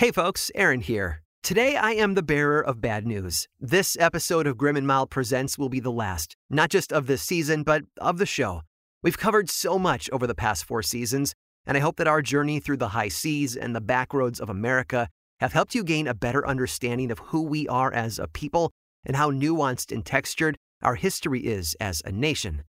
Hey 0.00 0.12
folks, 0.12 0.50
Aaron 0.54 0.80
here. 0.80 1.20
Today 1.42 1.76
I 1.76 1.90
am 1.90 2.14
the 2.14 2.22
bearer 2.22 2.62
of 2.62 2.80
bad 2.80 3.06
news. 3.06 3.46
This 3.60 3.98
episode 4.00 4.46
of 4.46 4.56
Grim 4.56 4.78
and 4.78 4.86
Mild 4.86 5.10
Presents 5.10 5.58
will 5.58 5.68
be 5.68 5.78
the 5.78 5.92
last, 5.92 6.38
not 6.48 6.70
just 6.70 6.90
of 6.90 7.06
this 7.06 7.20
season, 7.20 7.64
but 7.64 7.82
of 7.98 8.16
the 8.16 8.24
show. 8.24 8.62
We've 9.02 9.18
covered 9.18 9.50
so 9.50 9.78
much 9.78 10.08
over 10.10 10.26
the 10.26 10.34
past 10.34 10.64
four 10.64 10.82
seasons, 10.82 11.34
and 11.66 11.76
I 11.76 11.80
hope 11.80 11.96
that 11.96 12.06
our 12.06 12.22
journey 12.22 12.60
through 12.60 12.78
the 12.78 12.88
high 12.88 13.08
seas 13.08 13.54
and 13.54 13.76
the 13.76 13.80
back 13.82 14.14
roads 14.14 14.40
of 14.40 14.48
America 14.48 15.06
have 15.38 15.52
helped 15.52 15.74
you 15.74 15.84
gain 15.84 16.08
a 16.08 16.14
better 16.14 16.48
understanding 16.48 17.10
of 17.10 17.18
who 17.18 17.42
we 17.42 17.68
are 17.68 17.92
as 17.92 18.18
a 18.18 18.26
people 18.26 18.70
and 19.04 19.16
how 19.16 19.30
nuanced 19.30 19.92
and 19.92 20.06
textured 20.06 20.56
our 20.82 20.94
history 20.94 21.40
is 21.40 21.76
as 21.78 22.00
a 22.06 22.10
nation. 22.10 22.62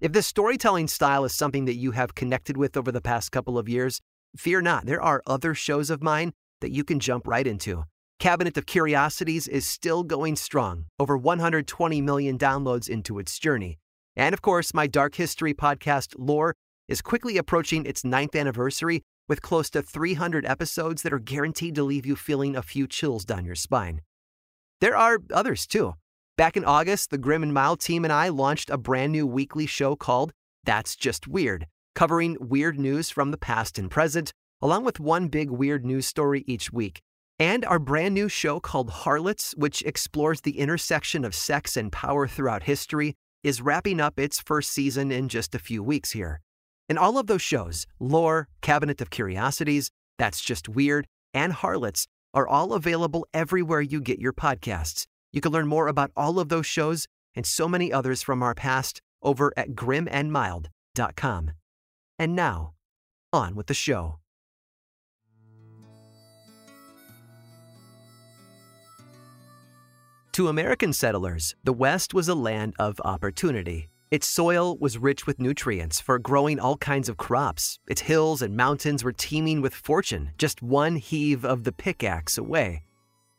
If 0.00 0.12
this 0.12 0.28
storytelling 0.28 0.86
style 0.86 1.24
is 1.24 1.34
something 1.34 1.64
that 1.64 1.74
you 1.74 1.90
have 1.90 2.14
connected 2.14 2.56
with 2.56 2.76
over 2.76 2.92
the 2.92 3.00
past 3.00 3.32
couple 3.32 3.58
of 3.58 3.68
years, 3.68 4.00
fear 4.36 4.62
not, 4.62 4.86
there 4.86 5.02
are 5.02 5.24
other 5.26 5.56
shows 5.56 5.90
of 5.90 6.04
mine 6.04 6.32
that 6.60 6.72
you 6.72 6.84
can 6.84 7.00
jump 7.00 7.26
right 7.26 7.46
into. 7.46 7.84
Cabinet 8.18 8.56
of 8.56 8.66
Curiosities 8.66 9.46
is 9.46 9.64
still 9.64 10.02
going 10.02 10.34
strong, 10.34 10.86
over 10.98 11.16
120 11.16 12.00
million 12.00 12.36
downloads 12.36 12.88
into 12.88 13.18
its 13.18 13.38
journey. 13.38 13.78
And 14.16 14.32
of 14.32 14.42
course, 14.42 14.74
my 14.74 14.88
Dark 14.88 15.14
History 15.14 15.54
podcast, 15.54 16.14
Lore, 16.18 16.54
is 16.88 17.00
quickly 17.00 17.36
approaching 17.36 17.86
its 17.86 18.04
ninth 18.04 18.34
anniversary 18.34 19.02
with 19.28 19.42
close 19.42 19.70
to 19.70 19.82
300 19.82 20.44
episodes 20.46 21.02
that 21.02 21.12
are 21.12 21.18
guaranteed 21.18 21.74
to 21.76 21.84
leave 21.84 22.06
you 22.06 22.16
feeling 22.16 22.56
a 22.56 22.62
few 22.62 22.88
chills 22.88 23.24
down 23.24 23.44
your 23.44 23.54
spine. 23.54 24.00
There 24.80 24.96
are 24.96 25.18
others 25.32 25.66
too. 25.66 25.94
Back 26.36 26.56
in 26.56 26.64
August, 26.64 27.10
the 27.10 27.18
Grim 27.18 27.42
and 27.42 27.52
Mild 27.52 27.80
team 27.80 28.04
and 28.04 28.12
I 28.12 28.28
launched 28.28 28.70
a 28.70 28.78
brand 28.78 29.12
new 29.12 29.26
weekly 29.26 29.66
show 29.66 29.96
called 29.96 30.32
That's 30.64 30.96
Just 30.96 31.28
Weird, 31.28 31.66
covering 31.94 32.36
weird 32.40 32.78
news 32.78 33.10
from 33.10 33.30
the 33.30 33.38
past 33.38 33.78
and 33.78 33.90
present, 33.90 34.32
along 34.60 34.84
with 34.84 35.00
one 35.00 35.28
big 35.28 35.50
weird 35.50 35.84
news 35.84 36.06
story 36.06 36.44
each 36.46 36.72
week. 36.72 37.00
And 37.38 37.64
our 37.64 37.78
brand 37.78 38.14
new 38.14 38.28
show 38.28 38.58
called 38.58 38.90
Harlots, 38.90 39.54
which 39.56 39.82
explores 39.82 40.40
the 40.40 40.58
intersection 40.58 41.24
of 41.24 41.34
sex 41.34 41.76
and 41.76 41.92
power 41.92 42.26
throughout 42.26 42.64
history, 42.64 43.14
is 43.44 43.62
wrapping 43.62 44.00
up 44.00 44.18
its 44.18 44.40
first 44.40 44.72
season 44.72 45.12
in 45.12 45.28
just 45.28 45.54
a 45.54 45.60
few 45.60 45.82
weeks 45.82 46.10
here. 46.10 46.40
And 46.88 46.98
all 46.98 47.18
of 47.18 47.26
those 47.26 47.42
shows, 47.42 47.86
Lore, 48.00 48.48
Cabinet 48.60 49.00
of 49.00 49.10
Curiosities, 49.10 49.90
That's 50.18 50.40
Just 50.40 50.68
Weird, 50.68 51.06
and 51.32 51.52
Harlots, 51.52 52.06
are 52.34 52.48
all 52.48 52.72
available 52.72 53.26
everywhere 53.32 53.80
you 53.80 54.00
get 54.00 54.18
your 54.18 54.32
podcasts. 54.32 55.06
You 55.32 55.40
can 55.40 55.52
learn 55.52 55.68
more 55.68 55.88
about 55.88 56.10
all 56.16 56.40
of 56.40 56.48
those 56.48 56.66
shows 56.66 57.06
and 57.34 57.46
so 57.46 57.68
many 57.68 57.92
others 57.92 58.22
from 58.22 58.42
our 58.42 58.54
past 58.54 59.00
over 59.22 59.52
at 59.56 59.70
grimandmild.com. 59.70 61.50
And 62.18 62.34
now, 62.34 62.72
on 63.32 63.54
with 63.54 63.66
the 63.66 63.74
show. 63.74 64.18
To 70.38 70.46
American 70.46 70.92
settlers, 70.92 71.56
the 71.64 71.72
West 71.72 72.14
was 72.14 72.28
a 72.28 72.34
land 72.36 72.76
of 72.78 73.00
opportunity. 73.04 73.88
Its 74.12 74.28
soil 74.28 74.78
was 74.78 74.96
rich 74.96 75.26
with 75.26 75.40
nutrients 75.40 76.00
for 76.00 76.16
growing 76.20 76.60
all 76.60 76.76
kinds 76.76 77.08
of 77.08 77.16
crops. 77.16 77.80
Its 77.88 78.02
hills 78.02 78.40
and 78.40 78.56
mountains 78.56 79.02
were 79.02 79.12
teeming 79.12 79.60
with 79.60 79.74
fortune, 79.74 80.30
just 80.38 80.62
one 80.62 80.94
heave 80.94 81.44
of 81.44 81.64
the 81.64 81.72
pickaxe 81.72 82.38
away. 82.38 82.84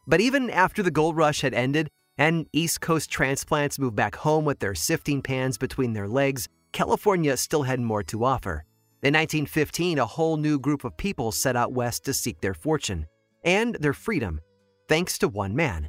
But 0.08 0.20
even 0.20 0.50
after 0.50 0.84
the 0.84 0.92
gold 0.92 1.16
rush 1.16 1.40
had 1.40 1.54
ended 1.54 1.88
and 2.18 2.48
East 2.52 2.82
Coast 2.82 3.10
transplants 3.10 3.80
moved 3.80 3.96
back 3.96 4.18
home 4.18 4.44
with 4.44 4.60
their 4.60 4.76
sifting 4.76 5.22
pans 5.22 5.58
between 5.58 5.94
their 5.94 6.10
legs, 6.10 6.50
California 6.74 7.38
still 7.38 7.64
had 7.64 7.80
more 7.80 8.04
to 8.04 8.26
offer. 8.26 8.66
In 9.04 9.14
1915, 9.14 10.00
a 10.00 10.06
whole 10.06 10.36
new 10.36 10.60
group 10.60 10.84
of 10.84 10.98
people 10.98 11.32
set 11.32 11.56
out 11.56 11.72
west 11.72 12.04
to 12.04 12.14
seek 12.14 12.42
their 12.42 12.54
fortune 12.54 13.06
and 13.46 13.76
their 13.76 13.94
freedom, 13.94 14.42
thanks 14.90 15.18
to 15.20 15.30
one 15.30 15.56
man. 15.56 15.88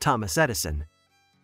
Thomas 0.00 0.38
Edison. 0.38 0.84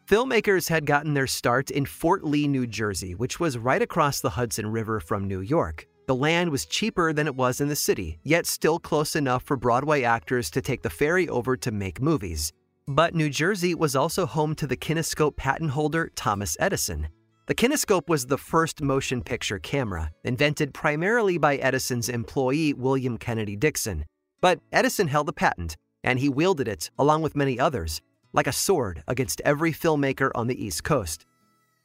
Filmmakers 0.09 0.69
had 0.69 0.85
gotten 0.85 1.15
their 1.15 1.27
start 1.27 1.71
in 1.71 1.87
Fort 1.87 2.25
Lee, 2.25 2.47
New 2.47 2.67
Jersey, 2.67 3.15
which 3.15 3.41
was 3.41 3.57
right 3.57 3.81
across 3.81 4.21
the 4.21 4.31
Hudson 4.31 4.67
River 4.71 5.01
from 5.01 5.27
New 5.27 5.41
York. 5.41 5.87
The 6.07 6.15
land 6.15 6.51
was 6.51 6.67
cheaper 6.67 7.15
than 7.15 7.27
it 7.27 7.35
was 7.35 7.63
in 7.63 7.69
the 7.69 7.77
city, 7.77 8.19
yet 8.23 8.47
still 8.47 8.79
close 8.79 9.17
enough 9.17 9.43
for 9.45 9.57
Broadway 9.57 10.03
actors 10.03 10.51
to 10.51 10.61
take 10.61 10.83
the 10.83 10.91
ferry 10.91 11.27
over 11.31 11.57
to 11.57 11.73
make 11.73 12.03
movies. 12.03 12.53
But 12.87 13.15
New 13.15 13.31
Jersey 13.31 13.75
was 13.75 13.97
also 13.97 14.27
home 14.27 14.55
to 14.57 14.67
the 14.67 14.77
kinescope 14.77 15.37
patent 15.37 15.71
holder 15.71 16.11
Thomas 16.15 16.55
Edison. 16.61 17.09
The 17.47 17.55
kinescope 17.55 18.09
was 18.09 18.27
the 18.27 18.37
first 18.37 18.83
motion 18.83 19.23
picture 19.23 19.59
camera, 19.59 20.11
invented 20.25 20.75
primarily 20.75 21.39
by 21.39 21.57
Edison's 21.57 22.11
employee 22.11 22.75
William 22.75 23.17
Kennedy 23.17 23.57
Dickson. 23.57 24.05
But 24.43 24.61
Edison 24.73 25.09
held 25.09 25.27
the 25.27 25.33
patent, 25.33 25.79
and 26.03 26.19
he 26.19 26.29
wielded 26.29 26.69
it, 26.69 26.91
along 26.99 27.23
with 27.23 27.37
many 27.37 27.59
others, 27.59 28.03
like 28.35 28.47
a 28.47 28.53
sword 28.53 29.03
against 29.09 29.41
every 29.43 29.73
filmmaker 29.73 30.31
on 30.35 30.49
the 30.49 30.63
East 30.63 30.85
Coast. 30.85 31.25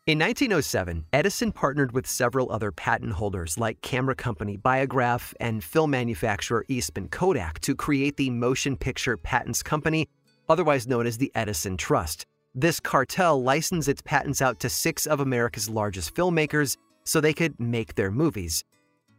In 0.08 0.18
1907, 0.18 1.06
Edison 1.14 1.52
partnered 1.52 1.92
with 1.92 2.08
several 2.08 2.52
other 2.52 2.72
patent 2.72 3.14
holders 3.14 3.60
like 3.60 3.80
camera 3.82 4.16
company 4.16 4.58
Biograph 4.58 5.36
and 5.40 5.64
film 5.64 5.92
manufacturer 5.92 6.66
Eastman 6.68 7.08
Kodak 7.10 7.60
to 7.60 7.76
create 7.76 8.18
the 8.18 8.32
Motion 8.32 8.76
Picture 8.76 9.18
Patents 9.18 9.62
Company, 9.62 10.08
otherwise 10.50 10.88
known 10.88 11.06
as 11.06 11.20
the 11.20 11.32
Edison 11.36 11.78
Trust. 11.78 12.26
This 12.56 12.80
cartel 12.80 13.42
licensed 13.44 13.88
its 13.88 14.02
patents 14.02 14.42
out 14.42 14.60
to 14.62 14.70
six 14.70 15.06
of 15.06 15.20
America's 15.20 15.70
largest 15.70 16.16
filmmakers 16.16 16.76
so 17.04 17.22
they 17.22 17.34
could 17.34 17.60
make 17.60 17.94
their 17.94 18.10
movies. 18.10 18.64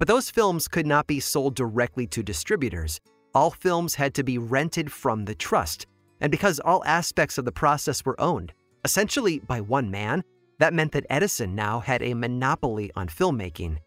But 0.00 0.08
those 0.08 0.28
films 0.28 0.66
could 0.66 0.86
not 0.86 1.06
be 1.06 1.20
sold 1.20 1.54
directly 1.54 2.08
to 2.08 2.22
distributors. 2.24 3.00
All 3.32 3.50
films 3.50 3.94
had 3.94 4.14
to 4.14 4.24
be 4.24 4.38
rented 4.38 4.91
from 4.91 5.24
the 5.24 5.36
trust, 5.36 5.86
and 6.20 6.31
because 6.31 6.60
all 6.60 6.84
aspects 6.84 7.38
of 7.38 7.44
the 7.44 7.53
process 7.53 8.04
were 8.04 8.20
owned, 8.20 8.53
essentially 8.84 9.38
by 9.41 9.60
one 9.60 9.91
man, 9.91 10.22
that 10.58 10.75
meant 10.75 10.92
that 10.92 11.06
Edison 11.08 11.54
now 11.54 11.81
had 11.81 12.03
a 12.03 12.14
monopoly 12.14 12.91
on 12.94 13.08
filmmaking. 13.08 13.78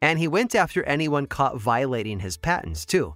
And 0.00 0.18
he 0.18 0.28
went 0.28 0.54
after 0.54 0.82
anyone 0.84 1.26
caught 1.26 1.58
violating 1.58 2.20
his 2.20 2.36
patents, 2.36 2.84
too. 2.84 3.14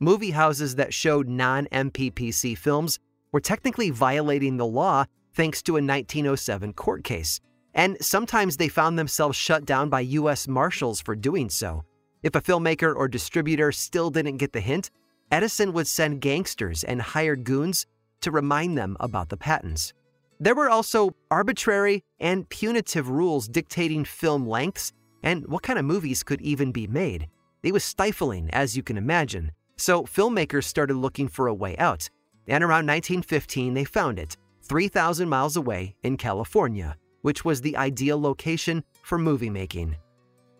Movie 0.00 0.30
houses 0.30 0.76
that 0.76 0.94
showed 0.94 1.28
non 1.28 1.66
MPPC 1.72 2.56
films 2.56 2.98
were 3.32 3.40
technically 3.40 3.90
violating 3.90 4.56
the 4.56 4.66
law 4.66 5.04
thanks 5.34 5.62
to 5.62 5.72
a 5.72 5.82
1907 5.82 6.72
court 6.72 7.04
case. 7.04 7.40
And 7.74 7.96
sometimes 8.00 8.56
they 8.56 8.68
found 8.68 8.98
themselves 8.98 9.36
shut 9.36 9.64
down 9.64 9.88
by 9.88 10.00
U.S. 10.00 10.48
Marshals 10.48 11.00
for 11.00 11.14
doing 11.14 11.50
so. 11.50 11.84
If 12.22 12.34
a 12.34 12.40
filmmaker 12.40 12.94
or 12.94 13.06
distributor 13.06 13.70
still 13.70 14.10
didn't 14.10 14.38
get 14.38 14.52
the 14.52 14.60
hint, 14.60 14.90
Edison 15.30 15.72
would 15.72 15.86
send 15.86 16.20
gangsters 16.20 16.82
and 16.82 17.00
hired 17.00 17.44
goons 17.44 17.86
to 18.20 18.30
remind 18.30 18.76
them 18.76 18.96
about 19.00 19.28
the 19.28 19.36
patents. 19.36 19.92
There 20.40 20.54
were 20.54 20.70
also 20.70 21.14
arbitrary 21.30 22.04
and 22.20 22.48
punitive 22.48 23.08
rules 23.08 23.48
dictating 23.48 24.04
film 24.04 24.46
lengths 24.46 24.92
and 25.22 25.46
what 25.48 25.62
kind 25.62 25.78
of 25.78 25.84
movies 25.84 26.22
could 26.22 26.40
even 26.40 26.70
be 26.70 26.86
made. 26.86 27.28
It 27.62 27.72
was 27.72 27.84
stifling, 27.84 28.48
as 28.52 28.76
you 28.76 28.82
can 28.82 28.96
imagine, 28.96 29.50
so 29.76 30.04
filmmakers 30.04 30.64
started 30.64 30.94
looking 30.94 31.26
for 31.26 31.48
a 31.48 31.54
way 31.54 31.76
out. 31.78 32.08
And 32.46 32.62
around 32.62 32.86
1915, 32.86 33.74
they 33.74 33.84
found 33.84 34.18
it 34.18 34.36
3,000 34.62 35.28
miles 35.28 35.56
away 35.56 35.96
in 36.02 36.16
California, 36.16 36.96
which 37.22 37.44
was 37.44 37.60
the 37.60 37.76
ideal 37.76 38.20
location 38.20 38.84
for 39.02 39.18
movie 39.18 39.50
making. 39.50 39.96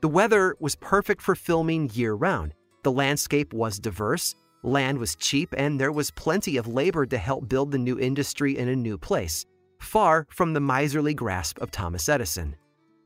The 0.00 0.08
weather 0.08 0.56
was 0.60 0.76
perfect 0.76 1.22
for 1.22 1.34
filming 1.34 1.90
year 1.92 2.14
round. 2.14 2.54
The 2.82 2.92
landscape 2.92 3.52
was 3.52 3.78
diverse, 3.78 4.34
Land 4.62 4.98
was 4.98 5.14
cheap, 5.14 5.54
and 5.56 5.80
there 5.80 5.92
was 5.92 6.10
plenty 6.10 6.56
of 6.56 6.66
labor 6.66 7.06
to 7.06 7.18
help 7.18 7.48
build 7.48 7.70
the 7.70 7.78
new 7.78 7.98
industry 7.98 8.58
in 8.58 8.68
a 8.68 8.76
new 8.76 8.98
place, 8.98 9.46
far 9.78 10.26
from 10.30 10.52
the 10.52 10.60
miserly 10.60 11.14
grasp 11.14 11.60
of 11.60 11.70
Thomas 11.70 12.08
Edison. 12.08 12.56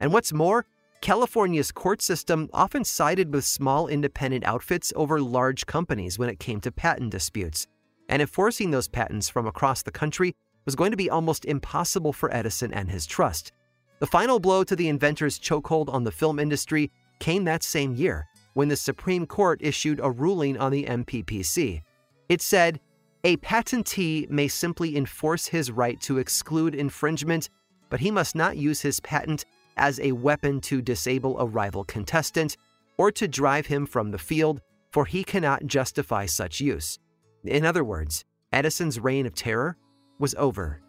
And 0.00 0.12
what's 0.12 0.32
more, 0.32 0.64
California's 1.02 1.70
court 1.70 2.00
system 2.00 2.48
often 2.52 2.84
sided 2.84 3.32
with 3.34 3.44
small 3.44 3.88
independent 3.88 4.44
outfits 4.44 4.92
over 4.96 5.20
large 5.20 5.66
companies 5.66 6.18
when 6.18 6.28
it 6.28 6.38
came 6.38 6.60
to 6.60 6.72
patent 6.72 7.10
disputes, 7.10 7.66
and 8.08 8.22
enforcing 8.22 8.70
those 8.70 8.88
patents 8.88 9.28
from 9.28 9.46
across 9.46 9.82
the 9.82 9.90
country 9.90 10.34
was 10.64 10.74
going 10.76 10.90
to 10.90 10.96
be 10.96 11.10
almost 11.10 11.44
impossible 11.44 12.12
for 12.12 12.32
Edison 12.34 12.72
and 12.72 12.90
his 12.90 13.04
trust. 13.04 13.52
The 13.98 14.06
final 14.06 14.40
blow 14.40 14.64
to 14.64 14.74
the 14.74 14.88
inventor's 14.88 15.38
chokehold 15.38 15.92
on 15.92 16.04
the 16.04 16.12
film 16.12 16.38
industry 16.38 16.90
came 17.18 17.44
that 17.44 17.62
same 17.62 17.94
year 17.94 18.26
when 18.54 18.68
the 18.68 18.76
Supreme 18.76 19.26
Court 19.26 19.60
issued 19.62 20.00
a 20.02 20.10
ruling 20.10 20.58
on 20.58 20.72
the 20.72 20.84
MPPC. 20.84 21.82
It 22.28 22.42
said, 22.42 22.80
a 23.24 23.36
patentee 23.36 24.28
may 24.30 24.48
simply 24.48 24.96
enforce 24.96 25.46
his 25.46 25.70
right 25.70 26.00
to 26.00 26.18
exclude 26.18 26.74
infringement, 26.74 27.50
but 27.88 28.00
he 28.00 28.10
must 28.10 28.34
not 28.34 28.56
use 28.56 28.80
his 28.80 28.98
patent 29.00 29.44
as 29.76 30.00
a 30.00 30.12
weapon 30.12 30.60
to 30.62 30.82
disable 30.82 31.38
a 31.38 31.46
rival 31.46 31.84
contestant 31.84 32.56
or 32.98 33.12
to 33.12 33.28
drive 33.28 33.66
him 33.66 33.86
from 33.86 34.10
the 34.10 34.18
field, 34.18 34.60
for 34.90 35.04
he 35.04 35.22
cannot 35.22 35.66
justify 35.66 36.26
such 36.26 36.60
use. 36.60 36.98
In 37.44 37.64
other 37.64 37.84
words, 37.84 38.24
Edison's 38.52 39.00
reign 39.00 39.24
of 39.24 39.34
terror 39.34 39.76
was 40.18 40.34
over. 40.34 40.80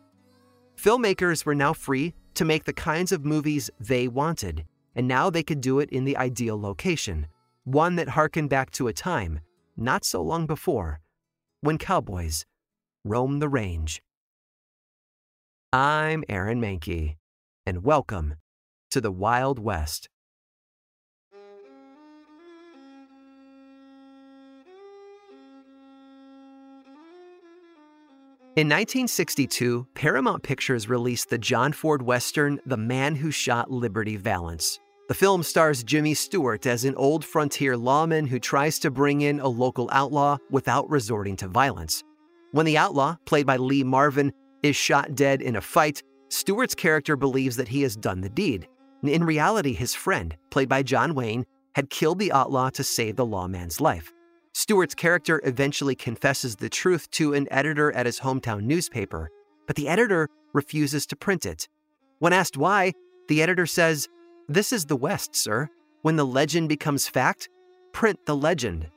Filmmakers 0.75 1.45
were 1.45 1.55
now 1.55 1.71
free 1.71 2.13
to 2.33 2.45
make 2.45 2.65
the 2.65 2.73
kinds 2.73 3.11
of 3.11 3.23
movies 3.23 3.69
they 3.79 4.07
wanted, 4.07 4.65
and 4.95 5.07
now 5.07 5.29
they 5.29 5.43
could 5.43 5.61
do 5.61 5.79
it 5.79 5.89
in 5.91 6.03
the 6.03 6.17
ideal 6.17 6.59
location 6.59 7.27
one 7.63 7.95
that 7.95 8.09
harkened 8.09 8.49
back 8.49 8.71
to 8.71 8.87
a 8.87 8.93
time 8.93 9.39
not 9.77 10.03
so 10.03 10.21
long 10.21 10.45
before 10.45 10.99
when 11.61 11.77
cowboys 11.77 12.45
roamed 13.05 13.41
the 13.41 13.47
range. 13.47 14.01
I'm 15.71 16.23
Aaron 16.27 16.61
Mahnke, 16.61 17.15
and 17.65 17.83
welcome 17.83 18.35
to 18.91 18.99
the 18.99 19.11
Wild 19.11 19.59
West. 19.59 20.09
In 28.55 28.67
1962, 28.67 29.87
Paramount 29.95 30.43
Pictures 30.43 30.87
released 30.87 31.31
the 31.31 31.39
John 31.39 31.73
Ford 31.73 32.03
Western 32.03 32.59
The 32.67 32.77
Man 32.77 33.15
Who 33.15 33.31
Shot 33.31 33.71
Liberty 33.71 34.15
Valance. 34.15 34.79
The 35.09 35.13
film 35.13 35.43
stars 35.43 35.83
Jimmy 35.83 36.13
Stewart 36.13 36.65
as 36.65 36.85
an 36.85 36.95
old 36.95 37.25
frontier 37.25 37.75
lawman 37.75 38.25
who 38.25 38.39
tries 38.39 38.79
to 38.79 38.89
bring 38.89 39.19
in 39.19 39.41
a 39.41 39.47
local 39.49 39.89
outlaw 39.91 40.37
without 40.49 40.89
resorting 40.89 41.35
to 41.37 41.47
violence. 41.49 42.03
When 42.51 42.65
the 42.65 42.77
outlaw, 42.77 43.17
played 43.25 43.45
by 43.45 43.57
Lee 43.57 43.83
Marvin, 43.83 44.31
is 44.61 44.77
shot 44.77 45.13
dead 45.13 45.41
in 45.41 45.57
a 45.57 45.61
fight, 45.61 46.01
Stewart's 46.29 46.73
character 46.73 47.17
believes 47.17 47.57
that 47.57 47.67
he 47.67 47.81
has 47.81 47.97
done 47.97 48.21
the 48.21 48.29
deed. 48.29 48.67
In 49.03 49.25
reality, 49.25 49.73
his 49.73 49.93
friend, 49.93 50.37
played 50.51 50.69
by 50.69 50.83
John 50.83 51.15
Wayne, 51.15 51.45
had 51.75 51.89
killed 51.89 52.19
the 52.19 52.31
outlaw 52.31 52.69
to 52.69 52.83
save 52.83 53.17
the 53.17 53.25
lawman's 53.25 53.81
life. 53.81 54.13
Stewart's 54.53 54.95
character 54.95 55.41
eventually 55.43 55.95
confesses 55.95 56.55
the 56.55 56.69
truth 56.69 57.11
to 57.11 57.33
an 57.33 57.47
editor 57.51 57.91
at 57.91 58.05
his 58.05 58.21
hometown 58.21 58.63
newspaper, 58.63 59.29
but 59.67 59.75
the 59.75 59.89
editor 59.89 60.29
refuses 60.53 61.05
to 61.07 61.17
print 61.17 61.45
it. 61.45 61.67
When 62.19 62.31
asked 62.31 62.55
why, 62.55 62.93
the 63.27 63.41
editor 63.41 63.65
says, 63.65 64.07
This 64.49 64.73
is 64.73 64.85
the 64.85 64.97
West, 64.97 65.37
sir. 65.37 65.69
When 66.01 66.17
the 66.17 66.25
legend 66.25 66.67
becomes 66.67 67.07
fact, 67.07 67.47
print 67.93 68.19
the 68.25 68.35
legend. 68.35 68.89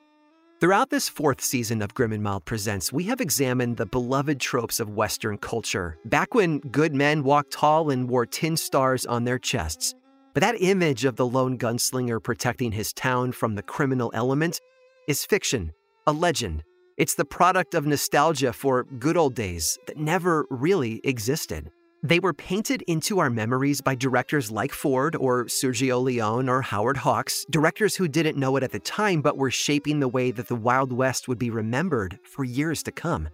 Throughout 0.61 0.91
this 0.91 1.09
fourth 1.09 1.41
season 1.41 1.83
of 1.83 1.95
Grim 1.95 2.13
and 2.13 2.23
Mild 2.23 2.45
Presents, 2.45 2.93
we 2.93 3.05
have 3.05 3.21
examined 3.21 3.77
the 3.77 3.87
beloved 3.87 4.41
tropes 4.41 4.81
of 4.81 4.91
Western 4.91 5.39
culture, 5.39 5.99
back 6.07 6.35
when 6.35 6.59
good 6.59 6.97
men 6.97 7.23
walked 7.23 7.53
tall 7.53 7.91
and 7.91 8.09
wore 8.09 8.27
tin 8.27 8.57
stars 8.57 9.07
on 9.07 9.23
their 9.23 9.39
chests. 9.39 9.95
But 10.35 10.41
that 10.41 10.61
image 10.61 11.05
of 11.05 11.15
the 11.15 11.27
lone 11.27 11.57
gunslinger 11.59 12.21
protecting 12.21 12.73
his 12.73 12.93
town 12.93 13.31
from 13.31 13.55
the 13.55 13.63
criminal 13.63 14.11
element 14.15 14.61
is 15.07 15.25
fiction, 15.25 15.71
a 16.09 16.13
legend. 16.13 16.65
It's 16.97 17.15
the 17.15 17.25
product 17.25 17.75
of 17.75 17.87
nostalgia 17.87 18.53
for 18.53 18.83
good 18.99 19.17
old 19.17 19.37
days 19.37 19.79
that 19.87 19.97
never 19.97 20.45
really 20.51 21.01
existed. 21.05 21.71
They 22.07 22.21
were 22.21 22.33
painted 22.33 22.83
into 22.87 23.19
our 23.19 23.31
memories 23.31 23.81
by 23.81 23.97
directors 23.97 24.53
like 24.53 24.73
Ford 24.73 25.17
or 25.17 25.47
Sergio 25.47 26.01
Leone 26.01 26.49
or 26.49 26.63
Howard 26.63 26.99
Hawks, 26.99 27.45
directors 27.51 27.97
who 27.97 28.07
didn't 28.07 28.39
know 28.39 28.55
it 28.55 28.63
at 28.63 28.71
the 28.71 28.79
time 28.79 29.23
but 29.23 29.37
were 29.37 29.51
shaping 29.51 29.99
the 29.99 30.07
way 30.07 30.31
that 30.31 30.47
the 30.47 30.55
Wild 30.55 30.93
West 30.93 31.27
would 31.27 31.41
be 31.41 31.51
remembered 31.51 32.21
for 32.23 32.45
years 32.45 32.85
to 32.85 32.93
come. 32.93 33.29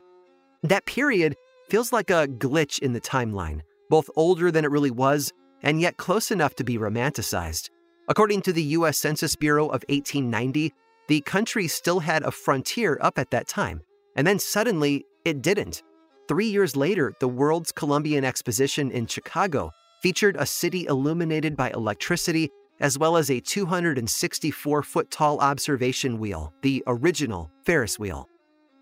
That 0.62 0.86
period 0.86 1.36
feels 1.68 1.92
like 1.92 2.08
a 2.08 2.26
glitch 2.26 2.78
in 2.78 2.94
the 2.94 3.00
timeline, 3.00 3.60
both 3.90 4.08
older 4.16 4.50
than 4.50 4.64
it 4.64 4.70
really 4.70 4.90
was 4.90 5.34
and 5.62 5.78
yet 5.78 5.98
close 5.98 6.30
enough 6.30 6.54
to 6.54 6.64
be 6.64 6.78
romanticized. 6.78 7.68
According 8.08 8.40
to 8.42 8.54
the 8.54 8.62
US 8.78 8.96
Census 8.96 9.36
Bureau 9.36 9.66
of 9.66 9.84
1890, 9.90 10.72
the 11.08 11.20
country 11.20 11.68
still 11.68 12.00
had 12.00 12.22
a 12.22 12.30
frontier 12.30 12.96
up 13.02 13.18
at 13.18 13.32
that 13.32 13.48
time, 13.48 13.82
and 14.16 14.26
then 14.26 14.38
suddenly 14.38 15.04
it 15.26 15.42
didn't. 15.42 15.82
Three 16.32 16.46
years 16.46 16.76
later, 16.76 17.12
the 17.20 17.28
World's 17.28 17.72
Columbian 17.72 18.24
Exposition 18.24 18.90
in 18.90 19.06
Chicago 19.06 19.70
featured 20.00 20.34
a 20.38 20.46
city 20.46 20.86
illuminated 20.86 21.58
by 21.58 21.70
electricity 21.72 22.48
as 22.80 22.98
well 22.98 23.18
as 23.18 23.30
a 23.30 23.38
264 23.38 24.82
foot 24.82 25.10
tall 25.10 25.40
observation 25.40 26.18
wheel, 26.18 26.54
the 26.62 26.82
original 26.86 27.50
Ferris 27.66 27.98
wheel. 27.98 28.30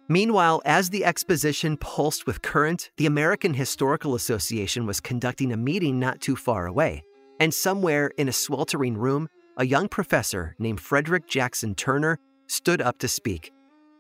Meanwhile, 0.09 0.63
as 0.65 0.91
the 0.91 1.05
exposition 1.05 1.77
pulsed 1.77 2.25
with 2.25 2.41
current, 2.41 2.93
the 2.99 3.07
American 3.07 3.55
Historical 3.55 4.15
Association 4.15 4.87
was 4.87 5.01
conducting 5.01 5.51
a 5.51 5.57
meeting 5.57 5.99
not 5.99 6.21
too 6.21 6.37
far 6.37 6.69
away. 6.69 7.03
And 7.41 7.53
somewhere 7.53 8.13
in 8.17 8.29
a 8.29 8.33
sweltering 8.33 8.97
room, 8.97 9.29
a 9.57 9.67
young 9.67 9.89
professor 9.89 10.55
named 10.61 10.81
Frederick 10.81 11.27
Jackson 11.27 11.75
Turner 11.75 12.21
stood 12.47 12.81
up 12.81 12.99
to 12.99 13.09
speak. 13.09 13.51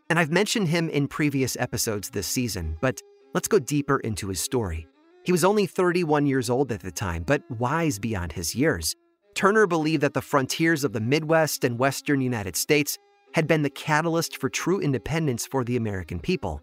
And 0.08 0.20
I've 0.20 0.30
mentioned 0.30 0.68
him 0.68 0.88
in 0.88 1.08
previous 1.08 1.56
episodes 1.56 2.10
this 2.10 2.28
season, 2.28 2.76
but 2.80 3.00
let's 3.34 3.48
go 3.48 3.58
deeper 3.58 3.98
into 4.00 4.28
his 4.28 4.40
story. 4.40 4.86
He 5.24 5.32
was 5.32 5.44
only 5.44 5.66
31 5.66 6.26
years 6.26 6.48
old 6.48 6.72
at 6.72 6.80
the 6.80 6.90
time, 6.90 7.22
but 7.22 7.42
wise 7.50 7.98
beyond 7.98 8.32
his 8.32 8.54
years. 8.54 8.96
Turner 9.34 9.66
believed 9.66 10.02
that 10.02 10.14
the 10.14 10.22
frontiers 10.22 10.84
of 10.84 10.92
the 10.92 11.00
Midwest 11.00 11.64
and 11.64 11.78
Western 11.78 12.20
United 12.20 12.56
States 12.56 12.98
had 13.32 13.46
been 13.46 13.62
the 13.62 13.70
catalyst 13.70 14.38
for 14.38 14.48
true 14.48 14.80
independence 14.80 15.46
for 15.46 15.62
the 15.62 15.76
American 15.76 16.18
people. 16.18 16.62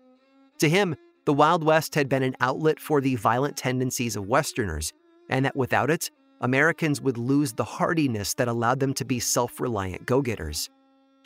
To 0.60 0.68
him, 0.68 0.96
the 1.26 1.34
Wild 1.34 1.64
West 1.64 1.96
had 1.96 2.10
been 2.10 2.24
an 2.24 2.36
outlet 2.40 2.80
for 2.80 3.00
the 3.00 3.16
violent 3.16 3.58
tendencies 3.58 4.16
of 4.16 4.28
Westerners, 4.28 4.92
and 5.30 5.46
that 5.46 5.56
without 5.56 5.90
it, 5.90 6.10
Americans 6.42 7.02
would 7.02 7.18
lose 7.18 7.54
the 7.54 7.64
hardiness 7.64 8.34
that 8.36 8.48
allowed 8.48 8.80
them 8.80 8.94
to 8.94 9.06
be 9.06 9.20
self 9.20 9.60
reliant 9.60 10.06
go 10.06 10.22
getters. 10.22 10.70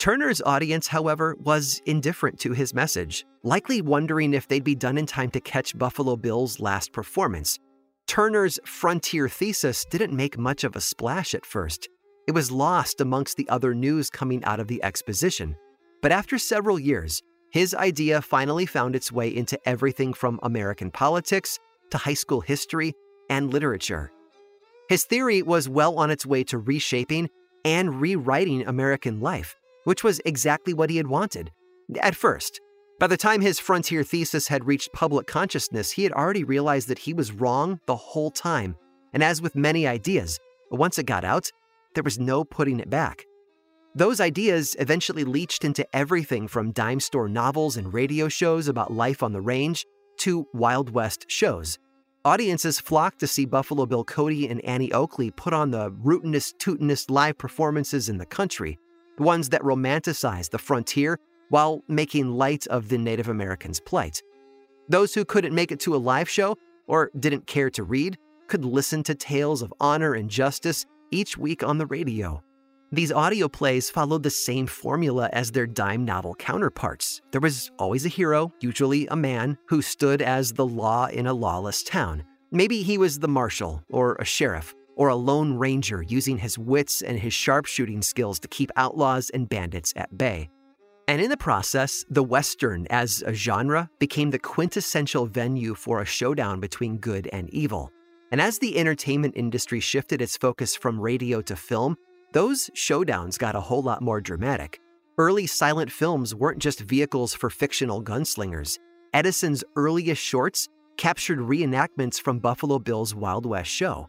Turner's 0.02 0.42
audience, 0.42 0.88
however, 0.88 1.36
was 1.38 1.80
indifferent 1.86 2.40
to 2.40 2.52
his 2.52 2.74
message, 2.74 3.24
likely 3.44 3.80
wondering 3.80 4.34
if 4.34 4.48
they'd 4.48 4.64
be 4.64 4.74
done 4.74 4.98
in 4.98 5.06
time 5.06 5.30
to 5.30 5.40
catch 5.40 5.78
Buffalo 5.78 6.16
Bill's 6.16 6.58
last 6.58 6.92
performance. 6.92 7.60
Turner's 8.08 8.58
frontier 8.64 9.28
thesis 9.28 9.84
didn't 9.84 10.12
make 10.12 10.36
much 10.36 10.64
of 10.64 10.74
a 10.74 10.80
splash 10.80 11.36
at 11.36 11.46
first. 11.46 11.88
It 12.26 12.32
was 12.32 12.50
lost 12.50 13.00
amongst 13.00 13.36
the 13.36 13.48
other 13.48 13.76
news 13.76 14.10
coming 14.10 14.42
out 14.42 14.58
of 14.58 14.66
the 14.66 14.82
exposition. 14.82 15.54
But 16.00 16.10
after 16.10 16.36
several 16.36 16.80
years, 16.80 17.22
his 17.52 17.72
idea 17.72 18.22
finally 18.22 18.66
found 18.66 18.96
its 18.96 19.12
way 19.12 19.28
into 19.28 19.56
everything 19.68 20.14
from 20.14 20.40
American 20.42 20.90
politics 20.90 21.60
to 21.92 21.98
high 21.98 22.14
school 22.14 22.40
history 22.40 22.92
and 23.30 23.52
literature. 23.52 24.10
His 24.88 25.04
theory 25.04 25.42
was 25.42 25.68
well 25.68 25.96
on 25.96 26.10
its 26.10 26.26
way 26.26 26.42
to 26.42 26.58
reshaping 26.58 27.30
and 27.64 28.00
rewriting 28.00 28.66
American 28.66 29.20
life, 29.20 29.54
which 29.84 30.04
was 30.04 30.20
exactly 30.24 30.74
what 30.74 30.90
he 30.90 30.96
had 30.96 31.06
wanted. 31.06 31.50
At 32.00 32.16
first, 32.16 32.60
by 32.98 33.06
the 33.06 33.16
time 33.16 33.40
his 33.40 33.58
frontier 33.58 34.04
thesis 34.04 34.48
had 34.48 34.66
reached 34.66 34.92
public 34.92 35.26
consciousness, 35.26 35.90
he 35.90 36.04
had 36.04 36.12
already 36.12 36.44
realized 36.44 36.88
that 36.88 37.00
he 37.00 37.12
was 37.12 37.32
wrong 37.32 37.80
the 37.86 37.96
whole 37.96 38.30
time. 38.30 38.76
And 39.12 39.22
as 39.22 39.42
with 39.42 39.56
many 39.56 39.86
ideas, 39.86 40.38
once 40.70 40.98
it 40.98 41.06
got 41.06 41.24
out, 41.24 41.50
there 41.94 42.04
was 42.04 42.18
no 42.18 42.44
putting 42.44 42.80
it 42.80 42.88
back. 42.88 43.24
Those 43.94 44.20
ideas 44.20 44.74
eventually 44.78 45.24
leached 45.24 45.64
into 45.64 45.86
everything 45.94 46.48
from 46.48 46.72
dime 46.72 47.00
store 47.00 47.28
novels 47.28 47.76
and 47.76 47.92
radio 47.92 48.28
shows 48.28 48.68
about 48.68 48.92
life 48.92 49.22
on 49.22 49.32
the 49.32 49.40
range 49.40 49.84
to 50.20 50.46
Wild 50.54 50.90
West 50.90 51.26
shows. 51.28 51.78
Audiences 52.24 52.78
flocked 52.78 53.18
to 53.18 53.26
see 53.26 53.44
Buffalo 53.44 53.84
Bill 53.84 54.04
Cody 54.04 54.48
and 54.48 54.64
Annie 54.64 54.92
Oakley 54.92 55.32
put 55.32 55.52
on 55.52 55.72
the 55.72 55.90
rootinest, 55.90 56.54
tootinest 56.58 57.10
live 57.10 57.36
performances 57.36 58.08
in 58.08 58.16
the 58.16 58.24
country, 58.24 58.78
ones 59.22 59.48
that 59.50 59.62
romanticized 59.62 60.50
the 60.50 60.58
frontier 60.58 61.18
while 61.48 61.82
making 61.88 62.30
light 62.30 62.66
of 62.68 62.88
the 62.88 62.98
Native 62.98 63.28
Americans' 63.28 63.80
plight. 63.80 64.22
Those 64.88 65.14
who 65.14 65.24
couldn't 65.24 65.54
make 65.54 65.72
it 65.72 65.80
to 65.80 65.94
a 65.94 65.98
live 65.98 66.28
show 66.28 66.58
or 66.86 67.10
didn't 67.18 67.46
care 67.46 67.70
to 67.70 67.82
read 67.82 68.18
could 68.48 68.64
listen 68.64 69.02
to 69.04 69.14
tales 69.14 69.62
of 69.62 69.72
honor 69.80 70.14
and 70.14 70.28
justice 70.28 70.86
each 71.10 71.38
week 71.38 71.62
on 71.62 71.78
the 71.78 71.86
radio. 71.86 72.42
These 72.90 73.12
audio 73.12 73.48
plays 73.48 73.88
followed 73.88 74.22
the 74.22 74.28
same 74.28 74.66
formula 74.66 75.30
as 75.32 75.50
their 75.50 75.66
dime 75.66 76.04
novel 76.04 76.34
counterparts. 76.34 77.22
There 77.30 77.40
was 77.40 77.70
always 77.78 78.04
a 78.04 78.10
hero, 78.10 78.52
usually 78.60 79.06
a 79.06 79.16
man, 79.16 79.56
who 79.66 79.80
stood 79.80 80.20
as 80.20 80.52
the 80.52 80.66
law 80.66 81.06
in 81.06 81.26
a 81.26 81.32
lawless 81.32 81.82
town. 81.82 82.22
Maybe 82.50 82.82
he 82.82 82.98
was 82.98 83.18
the 83.18 83.28
marshal, 83.28 83.82
or 83.88 84.16
a 84.16 84.26
sheriff, 84.26 84.74
or 84.96 85.08
a 85.08 85.16
lone 85.16 85.54
ranger 85.54 86.02
using 86.02 86.38
his 86.38 86.58
wits 86.58 87.02
and 87.02 87.18
his 87.18 87.34
sharpshooting 87.34 88.02
skills 88.02 88.38
to 88.40 88.48
keep 88.48 88.70
outlaws 88.76 89.30
and 89.30 89.48
bandits 89.48 89.92
at 89.96 90.16
bay. 90.16 90.48
And 91.08 91.20
in 91.20 91.30
the 91.30 91.36
process, 91.36 92.04
the 92.08 92.22
Western 92.22 92.86
as 92.88 93.22
a 93.26 93.34
genre 93.34 93.90
became 93.98 94.30
the 94.30 94.38
quintessential 94.38 95.26
venue 95.26 95.74
for 95.74 96.00
a 96.00 96.06
showdown 96.06 96.60
between 96.60 96.98
good 96.98 97.28
and 97.32 97.50
evil. 97.50 97.90
And 98.30 98.40
as 98.40 98.58
the 98.58 98.78
entertainment 98.78 99.34
industry 99.36 99.80
shifted 99.80 100.22
its 100.22 100.36
focus 100.36 100.74
from 100.74 101.00
radio 101.00 101.42
to 101.42 101.56
film, 101.56 101.96
those 102.32 102.70
showdowns 102.74 103.38
got 103.38 103.56
a 103.56 103.60
whole 103.60 103.82
lot 103.82 104.00
more 104.00 104.20
dramatic. 104.20 104.80
Early 105.18 105.46
silent 105.46 105.92
films 105.92 106.34
weren't 106.34 106.58
just 106.58 106.80
vehicles 106.80 107.34
for 107.34 107.50
fictional 107.50 108.02
gunslingers. 108.02 108.78
Edison's 109.12 109.62
earliest 109.76 110.22
shorts 110.22 110.68
captured 110.96 111.40
reenactments 111.40 112.18
from 112.18 112.38
Buffalo 112.38 112.78
Bill's 112.78 113.14
Wild 113.14 113.44
West 113.44 113.70
show. 113.70 114.08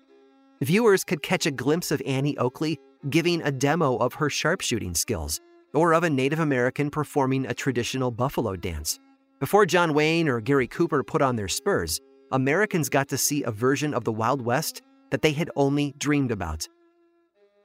Viewers 0.64 1.04
could 1.04 1.22
catch 1.22 1.46
a 1.46 1.52
glimpse 1.52 1.92
of 1.92 2.02
Annie 2.06 2.38
Oakley 2.38 2.80
giving 3.10 3.42
a 3.42 3.52
demo 3.52 3.98
of 3.98 4.14
her 4.14 4.30
sharpshooting 4.30 4.96
skills, 4.96 5.42
or 5.74 5.94
of 5.94 6.06
a 6.06 6.10
Native 6.10 6.40
American 6.40 6.90
performing 6.90 7.46
a 7.46 7.54
traditional 7.54 8.12
buffalo 8.12 8.56
dance. 8.56 8.98
Before 9.42 9.66
John 9.66 9.94
Wayne 9.94 10.30
or 10.30 10.40
Gary 10.40 10.68
Cooper 10.68 11.04
put 11.04 11.22
on 11.22 11.36
their 11.36 11.50
spurs, 11.50 12.00
Americans 12.32 12.88
got 12.88 13.10
to 13.10 13.18
see 13.18 13.44
a 13.44 13.52
version 13.52 13.94
of 13.94 14.06
the 14.06 14.14
Wild 14.14 14.42
West 14.42 14.82
that 15.12 15.22
they 15.22 15.34
had 15.34 15.52
only 15.58 15.94
dreamed 15.98 16.32
about. 16.32 16.66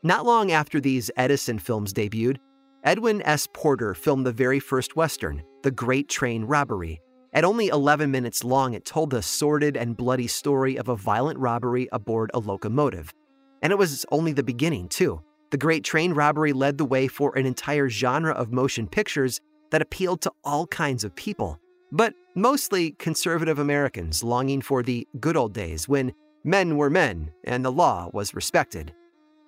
Not 0.02 0.26
long 0.26 0.50
after 0.50 0.80
these 0.80 1.08
Edison 1.16 1.60
films 1.60 1.92
debuted, 1.92 2.38
Edwin 2.82 3.22
S. 3.22 3.46
Porter 3.52 3.94
filmed 3.94 4.26
the 4.26 4.32
very 4.32 4.58
first 4.58 4.96
Western, 4.96 5.44
The 5.62 5.70
Great 5.70 6.08
Train 6.08 6.44
Robbery. 6.44 7.00
At 7.38 7.44
only 7.44 7.68
11 7.68 8.10
minutes 8.10 8.42
long, 8.42 8.74
it 8.74 8.84
told 8.84 9.10
the 9.10 9.22
sordid 9.22 9.76
and 9.76 9.96
bloody 9.96 10.26
story 10.26 10.76
of 10.76 10.88
a 10.88 10.96
violent 10.96 11.38
robbery 11.38 11.88
aboard 11.92 12.32
a 12.34 12.40
locomotive. 12.40 13.14
And 13.62 13.72
it 13.72 13.78
was 13.78 14.04
only 14.10 14.32
the 14.32 14.42
beginning, 14.42 14.88
too. 14.88 15.22
The 15.52 15.56
Great 15.56 15.84
Train 15.84 16.14
Robbery 16.14 16.52
led 16.52 16.78
the 16.78 16.84
way 16.84 17.06
for 17.06 17.38
an 17.38 17.46
entire 17.46 17.88
genre 17.88 18.32
of 18.32 18.50
motion 18.50 18.88
pictures 18.88 19.40
that 19.70 19.80
appealed 19.80 20.20
to 20.22 20.32
all 20.42 20.66
kinds 20.66 21.04
of 21.04 21.14
people, 21.14 21.60
but 21.92 22.12
mostly 22.34 22.96
conservative 22.98 23.60
Americans 23.60 24.24
longing 24.24 24.60
for 24.60 24.82
the 24.82 25.06
good 25.20 25.36
old 25.36 25.54
days 25.54 25.88
when 25.88 26.12
men 26.42 26.76
were 26.76 26.90
men 26.90 27.30
and 27.44 27.64
the 27.64 27.70
law 27.70 28.10
was 28.12 28.34
respected. 28.34 28.92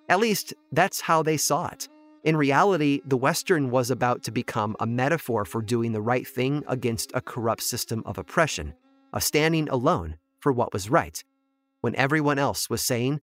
At 0.08 0.20
least, 0.20 0.54
that's 0.70 1.00
how 1.00 1.24
they 1.24 1.36
saw 1.36 1.66
it. 1.66 1.88
In 2.22 2.36
reality, 2.36 3.00
the 3.06 3.16
Western 3.16 3.70
was 3.70 3.90
about 3.90 4.22
to 4.24 4.30
become 4.30 4.76
a 4.78 4.86
metaphor 4.86 5.46
for 5.46 5.62
doing 5.62 5.92
the 5.92 6.02
right 6.02 6.28
thing 6.28 6.62
against 6.68 7.10
a 7.14 7.22
corrupt 7.22 7.62
system 7.62 8.02
of 8.04 8.18
oppression, 8.18 8.74
of 9.14 9.22
standing 9.22 9.70
alone 9.70 10.16
for 10.38 10.52
what 10.52 10.72
was 10.74 10.90
right, 10.90 11.24
when 11.80 11.96
everyone 11.96 12.38
else 12.38 12.68
was 12.68 12.82
saying 12.82 13.20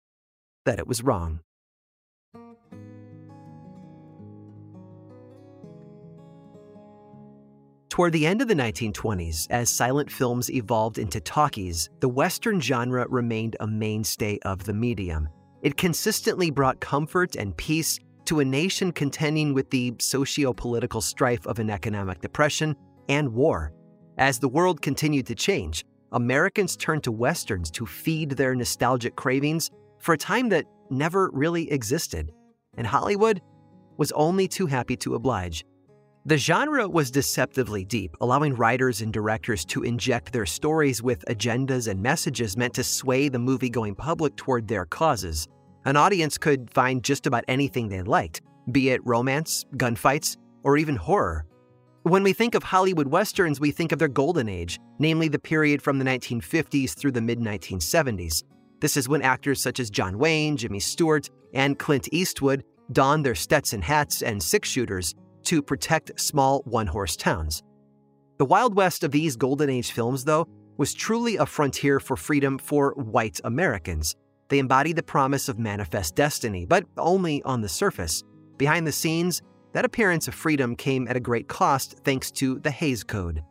that 0.66 0.78
it 0.78 0.86
was 0.86 1.02
wrong. 1.02 1.40
Toward 7.88 8.12
the 8.12 8.26
end 8.26 8.42
of 8.42 8.48
the 8.48 8.54
1920s, 8.54 9.46
as 9.50 9.70
silent 9.70 10.10
films 10.10 10.50
evolved 10.50 10.98
into 10.98 11.20
talkies, 11.20 11.88
the 12.00 12.08
Western 12.08 12.60
genre 12.60 13.06
remained 13.08 13.56
a 13.60 13.66
mainstay 13.66 14.38
of 14.44 14.64
the 14.64 14.72
medium. 14.72 15.28
It 15.62 15.76
consistently 15.76 16.50
brought 16.50 16.80
comfort 16.80 17.36
and 17.36 17.56
peace 17.56 17.98
to 18.26 18.40
a 18.40 18.44
nation 18.44 18.92
contending 18.92 19.54
with 19.54 19.70
the 19.70 19.94
socio 19.98 20.52
political 20.52 21.00
strife 21.00 21.46
of 21.46 21.58
an 21.58 21.70
economic 21.70 22.20
depression 22.20 22.74
and 23.08 23.32
war. 23.32 23.72
As 24.18 24.38
the 24.38 24.48
world 24.48 24.82
continued 24.82 25.26
to 25.26 25.34
change, 25.34 25.84
Americans 26.12 26.76
turned 26.76 27.02
to 27.04 27.12
Westerns 27.12 27.70
to 27.72 27.86
feed 27.86 28.30
their 28.32 28.54
nostalgic 28.54 29.16
cravings 29.16 29.70
for 29.98 30.12
a 30.12 30.18
time 30.18 30.48
that 30.50 30.66
never 30.90 31.30
really 31.32 31.70
existed, 31.70 32.30
and 32.76 32.86
Hollywood 32.86 33.40
was 33.96 34.12
only 34.12 34.46
too 34.46 34.66
happy 34.66 34.96
to 34.98 35.14
oblige. 35.14 35.64
The 36.24 36.36
genre 36.36 36.88
was 36.88 37.10
deceptively 37.10 37.84
deep, 37.84 38.16
allowing 38.20 38.54
writers 38.54 39.00
and 39.00 39.12
directors 39.12 39.64
to 39.66 39.82
inject 39.82 40.32
their 40.32 40.46
stories 40.46 41.02
with 41.02 41.24
agendas 41.28 41.88
and 41.88 42.00
messages 42.00 42.56
meant 42.56 42.74
to 42.74 42.84
sway 42.84 43.28
the 43.28 43.40
movie 43.40 43.70
going 43.70 43.96
public 43.96 44.36
toward 44.36 44.68
their 44.68 44.84
causes. 44.84 45.48
An 45.84 45.96
audience 45.96 46.38
could 46.38 46.70
find 46.70 47.02
just 47.02 47.26
about 47.26 47.44
anything 47.48 47.88
they 47.88 48.02
liked, 48.02 48.40
be 48.70 48.90
it 48.90 49.04
romance, 49.04 49.64
gunfights, 49.76 50.36
or 50.62 50.76
even 50.76 50.94
horror. 50.94 51.44
When 52.04 52.22
we 52.22 52.32
think 52.32 52.54
of 52.54 52.62
Hollywood 52.62 53.08
westerns, 53.08 53.60
we 53.60 53.70
think 53.70 53.92
of 53.92 53.98
their 53.98 54.08
golden 54.08 54.48
age, 54.48 54.78
namely 54.98 55.28
the 55.28 55.38
period 55.38 55.82
from 55.82 55.98
the 55.98 56.04
1950s 56.04 56.94
through 56.94 57.12
the 57.12 57.20
mid 57.20 57.40
1970s. 57.40 58.44
This 58.80 58.96
is 58.96 59.08
when 59.08 59.22
actors 59.22 59.60
such 59.60 59.80
as 59.80 59.90
John 59.90 60.18
Wayne, 60.18 60.56
Jimmy 60.56 60.80
Stewart, 60.80 61.30
and 61.54 61.78
Clint 61.78 62.08
Eastwood 62.12 62.64
donned 62.90 63.24
their 63.24 63.34
Stetson 63.34 63.82
hats 63.82 64.22
and 64.22 64.42
six 64.42 64.68
shooters 64.68 65.14
to 65.44 65.62
protect 65.62 66.20
small 66.20 66.62
one 66.64 66.86
horse 66.86 67.16
towns. 67.16 67.62
The 68.38 68.44
Wild 68.44 68.74
West 68.74 69.04
of 69.04 69.12
these 69.12 69.36
Golden 69.36 69.70
Age 69.70 69.92
films, 69.92 70.24
though, 70.24 70.48
was 70.76 70.94
truly 70.94 71.36
a 71.36 71.46
frontier 71.46 72.00
for 72.00 72.16
freedom 72.16 72.58
for 72.58 72.94
white 72.94 73.40
Americans. 73.44 74.16
They 74.52 74.58
embodied 74.58 74.96
the 74.96 75.02
promise 75.02 75.48
of 75.48 75.58
manifest 75.58 76.14
destiny, 76.14 76.66
but 76.66 76.84
only 76.98 77.42
on 77.44 77.62
the 77.62 77.70
surface. 77.70 78.22
Behind 78.58 78.86
the 78.86 78.92
scenes, 78.92 79.40
that 79.72 79.86
appearance 79.86 80.28
of 80.28 80.34
freedom 80.34 80.76
came 80.76 81.08
at 81.08 81.16
a 81.16 81.20
great 81.20 81.48
cost 81.48 81.94
thanks 82.04 82.30
to 82.32 82.58
the 82.58 82.70
Hays 82.70 83.02
Code. 83.02 83.42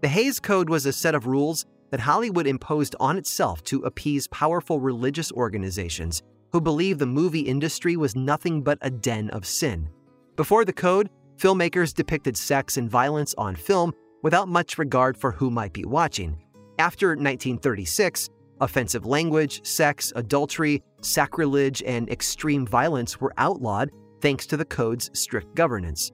The 0.00 0.08
Hays 0.08 0.40
Code 0.40 0.70
was 0.70 0.86
a 0.86 0.94
set 0.94 1.14
of 1.14 1.26
rules 1.26 1.66
that 1.90 2.00
Hollywood 2.00 2.46
imposed 2.46 2.96
on 2.98 3.18
itself 3.18 3.62
to 3.64 3.82
appease 3.82 4.28
powerful 4.28 4.80
religious 4.80 5.30
organizations 5.30 6.22
who 6.52 6.60
believed 6.62 7.00
the 7.00 7.04
movie 7.04 7.40
industry 7.40 7.98
was 7.98 8.16
nothing 8.16 8.62
but 8.62 8.78
a 8.80 8.88
den 8.88 9.28
of 9.32 9.44
sin. 9.44 9.90
Before 10.36 10.64
the 10.64 10.72
code, 10.72 11.10
filmmakers 11.36 11.92
depicted 11.92 12.34
sex 12.34 12.78
and 12.78 12.90
violence 12.90 13.34
on 13.36 13.56
film 13.56 13.92
without 14.22 14.48
much 14.48 14.78
regard 14.78 15.18
for 15.18 15.32
who 15.32 15.50
might 15.50 15.74
be 15.74 15.84
watching. 15.84 16.42
After 16.78 17.08
1936, 17.08 18.30
offensive 18.60 19.06
language, 19.06 19.64
sex, 19.66 20.12
adultery, 20.16 20.82
sacrilege, 21.02 21.82
and 21.84 22.10
extreme 22.10 22.66
violence 22.66 23.20
were 23.20 23.32
outlawed 23.38 23.90
thanks 24.20 24.46
to 24.46 24.56
the 24.56 24.64
code's 24.64 25.10
strict 25.18 25.54
governance. 25.54 26.12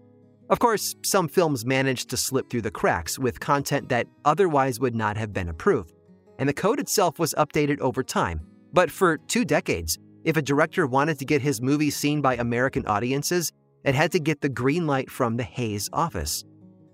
Of 0.48 0.60
course, 0.60 0.94
some 1.02 1.26
films 1.26 1.66
managed 1.66 2.08
to 2.10 2.16
slip 2.16 2.48
through 2.48 2.62
the 2.62 2.70
cracks 2.70 3.18
with 3.18 3.40
content 3.40 3.88
that 3.88 4.06
otherwise 4.24 4.78
would 4.78 4.94
not 4.94 5.16
have 5.16 5.32
been 5.32 5.48
approved, 5.48 5.92
and 6.38 6.48
the 6.48 6.54
code 6.54 6.78
itself 6.78 7.18
was 7.18 7.34
updated 7.36 7.80
over 7.80 8.04
time. 8.04 8.40
But 8.72 8.90
for 8.90 9.18
two 9.18 9.44
decades, 9.44 9.98
if 10.24 10.36
a 10.36 10.42
director 10.42 10.86
wanted 10.86 11.18
to 11.18 11.24
get 11.24 11.42
his 11.42 11.60
movie 11.60 11.90
seen 11.90 12.20
by 12.20 12.36
American 12.36 12.86
audiences, 12.86 13.52
it 13.84 13.94
had 13.94 14.12
to 14.12 14.20
get 14.20 14.40
the 14.40 14.48
green 14.48 14.86
light 14.86 15.10
from 15.10 15.36
the 15.36 15.44
Hays 15.44 15.88
office. 15.92 16.44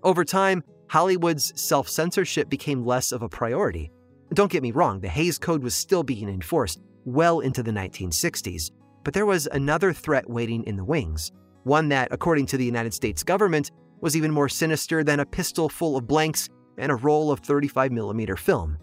Over 0.03 0.23
time, 0.23 0.63
Hollywood's 0.89 1.59
self 1.59 1.89
censorship 1.89 2.49
became 2.49 2.85
less 2.85 3.11
of 3.11 3.21
a 3.21 3.29
priority. 3.29 3.91
Don't 4.33 4.51
get 4.51 4.63
me 4.63 4.71
wrong, 4.71 4.99
the 4.99 5.09
Hays 5.09 5.37
Code 5.37 5.61
was 5.61 5.75
still 5.75 6.01
being 6.01 6.27
enforced 6.27 6.79
well 7.05 7.41
into 7.41 7.61
the 7.61 7.71
1960s, 7.71 8.71
but 9.03 9.13
there 9.13 9.27
was 9.27 9.47
another 9.51 9.93
threat 9.93 10.27
waiting 10.27 10.63
in 10.63 10.75
the 10.75 10.83
wings, 10.83 11.31
one 11.65 11.89
that, 11.89 12.07
according 12.11 12.47
to 12.47 12.57
the 12.57 12.65
United 12.65 12.95
States 12.95 13.21
government, 13.21 13.71
was 14.01 14.15
even 14.17 14.31
more 14.31 14.49
sinister 14.49 15.03
than 15.03 15.19
a 15.19 15.25
pistol 15.25 15.69
full 15.69 15.97
of 15.97 16.07
blanks 16.07 16.49
and 16.79 16.91
a 16.91 16.95
roll 16.95 17.31
of 17.31 17.41
35mm 17.41 18.39
film 18.39 18.77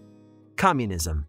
communism. 0.56 1.26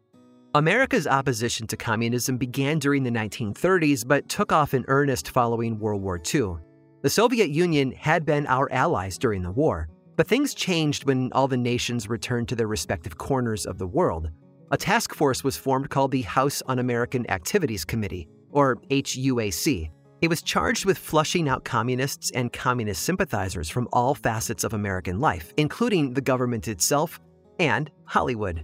America's 0.53 1.07
opposition 1.07 1.65
to 1.65 1.77
communism 1.77 2.37
began 2.37 2.77
during 2.77 3.01
the 3.03 3.09
1930s 3.09 4.05
but 4.05 4.27
took 4.27 4.51
off 4.51 4.73
in 4.73 4.83
earnest 4.89 5.29
following 5.31 5.79
World 5.79 6.01
War 6.01 6.17
II. 6.17 6.55
The 7.01 7.09
Soviet 7.09 7.49
Union 7.49 7.93
had 7.93 8.25
been 8.25 8.45
our 8.47 8.69
allies 8.71 9.17
during 9.17 9.41
the 9.41 9.51
war, 9.51 9.87
but 10.15 10.27
things 10.27 10.53
changed 10.53 11.05
when 11.05 11.31
all 11.33 11.47
the 11.47 11.57
nations 11.57 12.09
returned 12.09 12.47
to 12.49 12.55
their 12.55 12.67
respective 12.67 13.17
corners 13.17 13.65
of 13.65 13.77
the 13.77 13.87
world. 13.87 14.29
A 14.71 14.77
task 14.77 15.13
force 15.13 15.43
was 15.43 15.57
formed 15.57 15.89
called 15.89 16.11
the 16.11 16.21
House 16.21 16.61
Un 16.67 16.79
American 16.79 17.29
Activities 17.29 17.83
Committee, 17.83 18.27
or 18.51 18.77
HUAC. 18.89 19.89
It 20.21 20.29
was 20.29 20.41
charged 20.41 20.85
with 20.85 20.97
flushing 20.97 21.49
out 21.49 21.65
communists 21.65 22.31
and 22.31 22.53
communist 22.53 23.03
sympathizers 23.03 23.69
from 23.69 23.89
all 23.91 24.13
facets 24.13 24.63
of 24.63 24.73
American 24.73 25.19
life, 25.19 25.53
including 25.57 26.13
the 26.13 26.21
government 26.21 26.67
itself 26.67 27.19
and 27.59 27.89
Hollywood. 28.05 28.63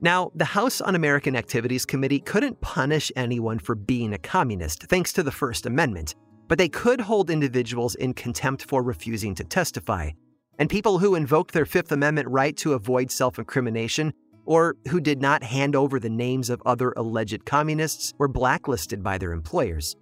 Now, 0.00 0.30
the 0.34 0.44
House 0.44 0.80
Un 0.80 0.94
American 0.94 1.34
Activities 1.34 1.84
Committee 1.84 2.20
couldn't 2.20 2.60
punish 2.60 3.10
anyone 3.16 3.58
for 3.58 3.74
being 3.74 4.12
a 4.12 4.18
communist 4.18 4.84
thanks 4.84 5.12
to 5.14 5.22
the 5.22 5.32
First 5.32 5.66
Amendment, 5.66 6.14
but 6.46 6.56
they 6.56 6.68
could 6.68 7.00
hold 7.00 7.30
individuals 7.30 7.94
in 7.96 8.14
contempt 8.14 8.64
for 8.66 8.82
refusing 8.82 9.34
to 9.34 9.44
testify. 9.44 10.10
And 10.58 10.68
people 10.68 10.98
who 10.98 11.14
invoked 11.14 11.52
their 11.52 11.66
Fifth 11.66 11.92
Amendment 11.92 12.28
right 12.28 12.56
to 12.58 12.74
avoid 12.74 13.10
self 13.10 13.38
incrimination 13.38 14.12
or 14.44 14.76
who 14.88 14.98
did 14.98 15.20
not 15.20 15.42
hand 15.42 15.76
over 15.76 16.00
the 16.00 16.08
names 16.08 16.48
of 16.48 16.62
other 16.64 16.94
alleged 16.96 17.44
communists 17.44 18.14
were 18.16 18.28
blacklisted 18.28 19.02
by 19.02 19.18
their 19.18 19.32
employers. 19.32 19.94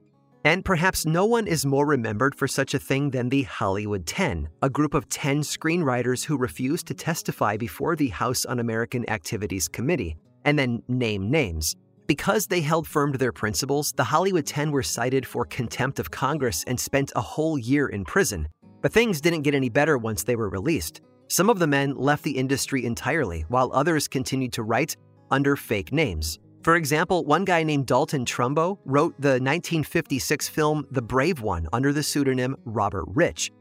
And 0.45 0.65
perhaps 0.65 1.05
no 1.05 1.25
one 1.27 1.49
is 1.49 1.67
more 1.67 1.85
remembered 1.85 2.37
for 2.37 2.47
such 2.47 2.73
a 2.73 2.79
thing 2.79 3.11
than 3.11 3.29
the 3.29 3.43
Hollywood 3.43 4.07
10, 4.07 4.49
a 4.63 4.71
group 4.71 4.95
of 4.95 5.09
10 5.09 5.41
screenwriters 5.41 6.25
who 6.25 6.39
refused 6.39 6.87
to 6.87 6.95
testify 6.95 7.57
before 7.57 7.97
the 7.97 8.09
House 8.11 8.47
Un 8.47 8.61
American 8.61 9.09
Activities 9.11 9.67
Committee, 9.67 10.17
and 10.45 10.57
then 10.57 10.81
name 10.87 11.29
names. 11.29 11.75
Because 12.07 12.47
they 12.47 12.61
held 12.61 12.87
firm 12.87 13.11
to 13.11 13.19
their 13.19 13.33
principles, 13.33 13.93
the 13.97 14.05
Hollywood 14.05 14.47
10 14.47 14.71
were 14.71 14.85
cited 14.85 15.27
for 15.27 15.45
contempt 15.45 15.99
of 15.99 16.13
Congress 16.13 16.63
and 16.69 16.79
spent 16.79 17.11
a 17.17 17.21
whole 17.21 17.59
year 17.59 17.89
in 17.89 18.05
prison. 18.05 18.47
But 18.83 18.93
things 18.93 19.21
didn't 19.21 19.43
get 19.43 19.55
any 19.55 19.69
better 19.69 19.99
once 19.99 20.23
they 20.23 20.37
were 20.37 20.49
released. 20.49 21.01
Some 21.29 21.51
of 21.51 21.59
the 21.59 21.67
men 21.67 21.95
left 21.95 22.23
the 22.23 22.37
industry 22.37 22.85
entirely, 22.85 23.45
while 23.49 23.71
others 23.73 24.09
continued 24.09 24.53
to 24.55 24.63
write 24.63 24.97
under 25.31 25.57
fake 25.57 25.93
names. 25.93 26.39
For 26.63 26.77
example, 26.77 27.25
one 27.25 27.45
guy 27.45 27.63
named 27.63 27.87
Dalton 27.87 28.25
Trumbo 28.25 28.79
wrote 28.85 29.15
the 29.19 29.41
1956 29.41 30.49
film 30.49 30.87
The 30.91 31.03
Brave 31.03 31.41
One 31.41 31.69
under 31.73 31.93
the 31.93 32.03
pseudonym 32.03 32.57
Robert 32.65 33.05
Rich. 33.09 33.53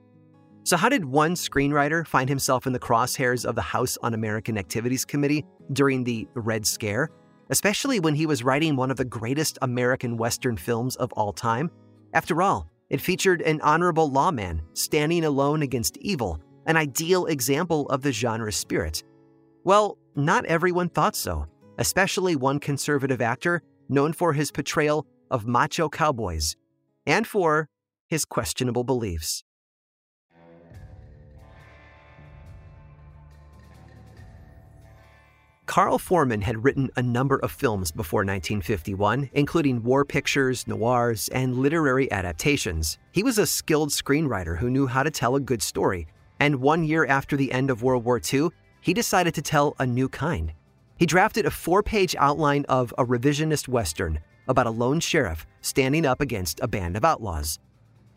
So, 0.64 0.78
how 0.78 0.90
did 0.90 1.06
one 1.06 1.36
screenwriter 1.36 2.06
find 2.08 2.28
himself 2.28 2.66
in 2.66 2.74
the 2.74 2.80
crosshairs 2.80 3.46
of 3.46 3.56
the 3.56 3.62
House 3.62 3.98
Un 4.02 4.14
American 4.16 4.58
Activities 4.58 5.06
Committee 5.06 5.46
during 5.74 6.04
the 6.04 6.28
Red 6.34 6.66
Scare? 6.66 7.10
especially 7.50 8.00
when 8.00 8.16
he 8.16 8.26
was 8.26 8.44
writing 8.44 8.76
one 8.76 8.92
of 8.92 8.98
the 8.98 9.06
greatest 9.06 9.58
American 9.62 10.18
Western 10.18 10.58
films 10.58 10.96
of 10.96 11.12
all 11.14 11.34
time. 11.34 11.70
After 12.14 12.42
all, 12.42 12.70
it 12.90 13.02
featured 13.02 13.42
an 13.42 13.62
honorable 13.62 14.10
lawman 14.10 14.62
standing 14.74 15.24
alone 15.24 15.62
against 15.62 15.98
evil, 15.98 16.40
an 16.66 16.78
ideal 16.78 17.26
example 17.26 17.88
of 17.90 18.02
the 18.02 18.12
genre's 18.12 18.56
spirit. 18.56 19.04
Well, 19.64 19.98
not 20.16 20.46
everyone 20.46 20.90
thought 20.90 21.16
so, 21.16 21.48
especially 21.78 22.36
one 22.36 22.60
conservative 22.60 23.22
actor 23.22 23.62
known 23.90 24.14
for 24.14 24.34
his 24.34 24.52
portrayal 24.52 25.06
of 25.32 25.46
macho 25.46 25.90
cowboys 25.90 26.56
and 27.06 27.28
for 27.28 27.68
his 28.08 28.26
questionable 28.26 28.84
beliefs. 28.84 29.44
Carl 35.66 35.98
Foreman 35.98 36.42
had 36.42 36.64
written 36.64 36.92
a 36.96 37.02
number 37.02 37.38
of 37.38 37.52
films 37.52 37.92
before 37.92 38.20
1951, 38.20 39.32
including 39.34 39.82
war 39.82 40.06
pictures, 40.06 40.68
noirs, 40.68 41.28
and 41.30 41.58
literary 41.58 42.12
adaptations. 42.12 43.00
He 43.12 43.24
was 43.24 43.40
a 43.40 43.48
skilled 43.48 43.90
screenwriter 43.90 44.58
who 44.58 44.70
knew 44.70 44.86
how 44.86 45.02
to 45.02 45.10
tell 45.10 45.36
a 45.36 45.40
good 45.40 45.64
story, 45.64 46.08
and 46.40 46.58
one 46.58 46.84
year 46.84 47.06
after 47.08 47.36
the 47.36 47.52
end 47.52 47.72
of 47.72 47.82
World 47.82 48.06
War 48.06 48.22
II, 48.22 48.50
he 48.82 48.94
decided 48.94 49.34
to 49.34 49.42
tell 49.42 49.76
a 49.80 49.86
new 49.86 50.08
kind. 50.08 50.54
He 50.98 51.08
drafted 51.08 51.48
a 51.48 51.52
four 51.52 51.82
page 51.82 52.16
outline 52.20 52.66
of 52.70 52.94
a 52.98 53.06
revisionist 53.06 53.68
Western 53.68 54.20
about 54.48 54.68
a 54.68 54.72
lone 54.72 55.00
sheriff 55.00 55.48
standing 55.62 56.06
up 56.06 56.22
against 56.22 56.60
a 56.62 56.68
band 56.68 56.96
of 56.96 57.04
outlaws. 57.04 57.58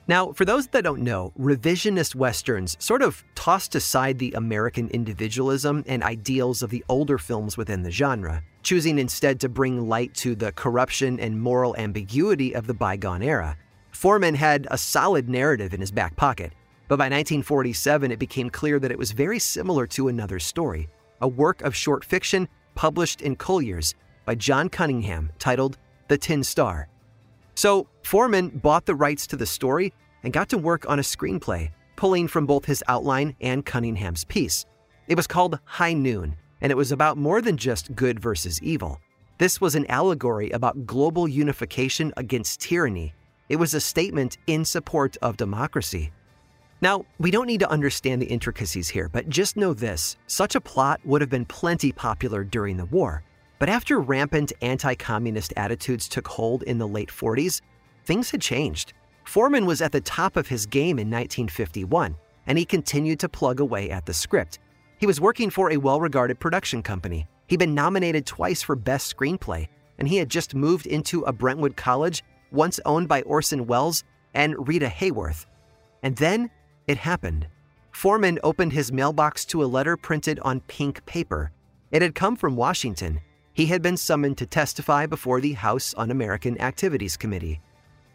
Now, 0.08 0.32
for 0.32 0.46
those 0.46 0.66
that 0.68 0.84
don't 0.84 1.02
know, 1.02 1.34
revisionist 1.38 2.14
Westerns 2.14 2.78
sort 2.80 3.02
of 3.02 3.22
tossed 3.34 3.74
aside 3.74 4.18
the 4.18 4.32
American 4.32 4.88
individualism 4.88 5.84
and 5.86 6.02
ideals 6.02 6.62
of 6.62 6.70
the 6.70 6.82
older 6.88 7.18
films 7.18 7.58
within 7.58 7.82
the 7.82 7.90
genre, 7.90 8.42
choosing 8.62 8.98
instead 8.98 9.38
to 9.40 9.50
bring 9.50 9.86
light 9.86 10.14
to 10.14 10.34
the 10.34 10.52
corruption 10.52 11.20
and 11.20 11.38
moral 11.38 11.76
ambiguity 11.76 12.54
of 12.54 12.66
the 12.66 12.72
bygone 12.72 13.22
era. 13.22 13.54
Foreman 13.90 14.34
had 14.34 14.66
a 14.70 14.78
solid 14.78 15.28
narrative 15.28 15.74
in 15.74 15.80
his 15.80 15.90
back 15.90 16.16
pocket, 16.16 16.54
but 16.88 16.96
by 16.96 17.04
1947 17.04 18.10
it 18.10 18.18
became 18.18 18.48
clear 18.48 18.78
that 18.78 18.90
it 18.90 18.98
was 18.98 19.12
very 19.12 19.38
similar 19.38 19.86
to 19.88 20.08
another 20.08 20.38
story, 20.38 20.88
a 21.20 21.28
work 21.28 21.60
of 21.60 21.76
short 21.76 22.02
fiction 22.02 22.48
published 22.74 23.20
in 23.20 23.36
Collier's 23.36 23.94
by 24.24 24.34
John 24.34 24.70
Cunningham 24.70 25.32
titled 25.38 25.76
The 26.08 26.16
Tin 26.16 26.42
Star. 26.42 26.88
So, 27.54 27.88
Foreman 28.08 28.48
bought 28.48 28.86
the 28.86 28.94
rights 28.94 29.26
to 29.26 29.36
the 29.36 29.44
story 29.44 29.92
and 30.22 30.32
got 30.32 30.48
to 30.48 30.56
work 30.56 30.88
on 30.88 30.98
a 30.98 31.02
screenplay, 31.02 31.70
pulling 31.94 32.26
from 32.26 32.46
both 32.46 32.64
his 32.64 32.82
outline 32.88 33.36
and 33.42 33.66
Cunningham's 33.66 34.24
piece. 34.24 34.64
It 35.08 35.14
was 35.14 35.26
called 35.26 35.58
High 35.66 35.92
Noon, 35.92 36.34
and 36.62 36.72
it 36.72 36.74
was 36.74 36.90
about 36.90 37.18
more 37.18 37.42
than 37.42 37.58
just 37.58 37.94
good 37.94 38.18
versus 38.18 38.62
evil. 38.62 38.98
This 39.36 39.60
was 39.60 39.74
an 39.74 39.84
allegory 39.90 40.48
about 40.52 40.86
global 40.86 41.28
unification 41.28 42.14
against 42.16 42.62
tyranny. 42.62 43.12
It 43.50 43.56
was 43.56 43.74
a 43.74 43.80
statement 43.80 44.38
in 44.46 44.64
support 44.64 45.18
of 45.20 45.36
democracy. 45.36 46.10
Now, 46.80 47.04
we 47.18 47.30
don't 47.30 47.46
need 47.46 47.60
to 47.60 47.70
understand 47.70 48.22
the 48.22 48.32
intricacies 48.32 48.88
here, 48.88 49.10
but 49.10 49.28
just 49.28 49.54
know 49.54 49.74
this 49.74 50.16
such 50.28 50.54
a 50.54 50.62
plot 50.62 50.98
would 51.04 51.20
have 51.20 51.28
been 51.28 51.44
plenty 51.44 51.92
popular 51.92 52.42
during 52.42 52.78
the 52.78 52.86
war. 52.86 53.22
But 53.58 53.68
after 53.68 54.00
rampant 54.00 54.54
anti 54.62 54.94
communist 54.94 55.52
attitudes 55.58 56.08
took 56.08 56.26
hold 56.26 56.62
in 56.62 56.78
the 56.78 56.88
late 56.88 57.10
40s, 57.10 57.60
things 58.08 58.30
had 58.30 58.40
changed. 58.40 58.94
Foreman 59.24 59.66
was 59.66 59.82
at 59.82 59.92
the 59.92 60.00
top 60.00 60.38
of 60.38 60.48
his 60.48 60.64
game 60.64 60.98
in 60.98 61.10
1951, 61.10 62.16
and 62.46 62.56
he 62.56 62.64
continued 62.64 63.20
to 63.20 63.28
plug 63.28 63.60
away 63.60 63.90
at 63.90 64.06
the 64.06 64.14
script. 64.14 64.58
He 64.98 65.06
was 65.06 65.20
working 65.20 65.50
for 65.50 65.70
a 65.70 65.76
well 65.76 66.00
regarded 66.00 66.40
production 66.40 66.82
company. 66.82 67.28
He'd 67.48 67.58
been 67.58 67.74
nominated 67.74 68.24
twice 68.24 68.62
for 68.62 68.74
Best 68.74 69.14
Screenplay, 69.14 69.68
and 69.98 70.08
he 70.08 70.16
had 70.16 70.30
just 70.30 70.54
moved 70.54 70.86
into 70.86 71.22
a 71.22 71.32
Brentwood 71.32 71.76
college 71.76 72.24
once 72.50 72.80
owned 72.86 73.08
by 73.08 73.20
Orson 73.22 73.66
Welles 73.66 74.04
and 74.32 74.66
Rita 74.66 74.86
Hayworth. 74.86 75.44
And 76.02 76.16
then 76.16 76.50
it 76.86 76.96
happened. 76.96 77.46
Foreman 77.92 78.38
opened 78.42 78.72
his 78.72 78.90
mailbox 78.90 79.44
to 79.46 79.62
a 79.62 79.66
letter 79.76 79.98
printed 79.98 80.40
on 80.40 80.60
pink 80.60 81.04
paper. 81.04 81.52
It 81.90 82.00
had 82.00 82.14
come 82.14 82.36
from 82.36 82.56
Washington. 82.56 83.20
He 83.52 83.66
had 83.66 83.82
been 83.82 83.98
summoned 83.98 84.38
to 84.38 84.46
testify 84.46 85.04
before 85.04 85.42
the 85.42 85.52
House 85.52 85.94
Un 85.98 86.10
American 86.10 86.58
Activities 86.58 87.18
Committee. 87.18 87.60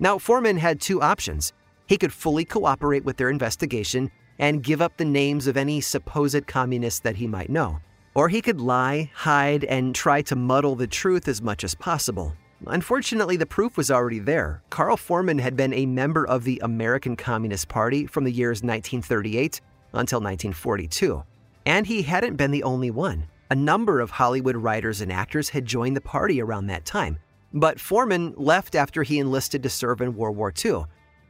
Now, 0.04 0.18
Foreman 0.18 0.58
had 0.58 0.82
two 0.82 1.02
options. 1.02 1.54
He 1.88 1.98
could 1.98 2.12
fully 2.12 2.44
cooperate 2.44 3.06
with 3.06 3.16
their 3.16 3.30
investigation 3.30 4.12
and 4.38 4.62
give 4.62 4.82
up 4.82 4.98
the 4.98 5.06
names 5.06 5.48
of 5.48 5.56
any 5.56 5.80
supposed 5.80 6.46
communists 6.46 7.00
that 7.00 7.16
he 7.16 7.26
might 7.26 7.50
know. 7.50 7.80
Or 8.14 8.28
he 8.28 8.42
could 8.42 8.60
lie, 8.60 9.12
hide, 9.16 9.64
and 9.64 9.96
try 9.96 10.22
to 10.24 10.36
muddle 10.36 10.76
the 10.76 10.88
truth 10.88 11.30
as 11.30 11.42
much 11.42 11.64
as 11.64 11.74
possible. 11.74 12.36
Unfortunately, 12.68 13.38
the 13.38 13.46
proof 13.46 13.78
was 13.78 13.90
already 13.90 14.20
there. 14.20 14.62
Carl 14.70 14.98
Foreman 14.98 15.40
had 15.40 15.56
been 15.56 15.74
a 15.74 15.86
member 15.86 16.28
of 16.28 16.44
the 16.44 16.60
American 16.66 17.16
Communist 17.16 17.70
Party 17.70 18.06
from 18.06 18.26
the 18.26 18.32
years 18.32 18.58
1938 18.62 19.62
until 19.94 20.20
1942. 20.20 21.24
And 21.66 21.88
he 21.88 22.02
hadn't 22.02 22.36
been 22.36 22.52
the 22.52 22.64
only 22.64 22.92
one. 22.92 23.28
A 23.50 23.56
number 23.56 24.02
of 24.02 24.12
Hollywood 24.12 24.58
writers 24.58 25.00
and 25.00 25.14
actors 25.14 25.48
had 25.48 25.66
joined 25.66 25.96
the 25.96 26.02
party 26.02 26.42
around 26.42 26.68
that 26.68 26.84
time. 26.84 27.20
But 27.54 27.80
Foreman 27.80 28.34
left 28.36 28.74
after 28.76 29.04
he 29.04 29.20
enlisted 29.20 29.62
to 29.64 29.70
serve 29.70 30.02
in 30.02 30.16
World 30.16 30.36
War 30.36 30.52
II. 30.64 30.86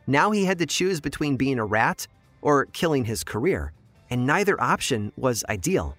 Now 0.07 0.31
he 0.31 0.45
had 0.45 0.59
to 0.59 0.65
choose 0.65 1.01
between 1.01 1.37
being 1.37 1.59
a 1.59 1.65
rat 1.65 2.07
or 2.41 2.65
killing 2.67 3.05
his 3.05 3.23
career, 3.23 3.73
and 4.09 4.25
neither 4.25 4.61
option 4.61 5.11
was 5.17 5.43
ideal. 5.49 5.97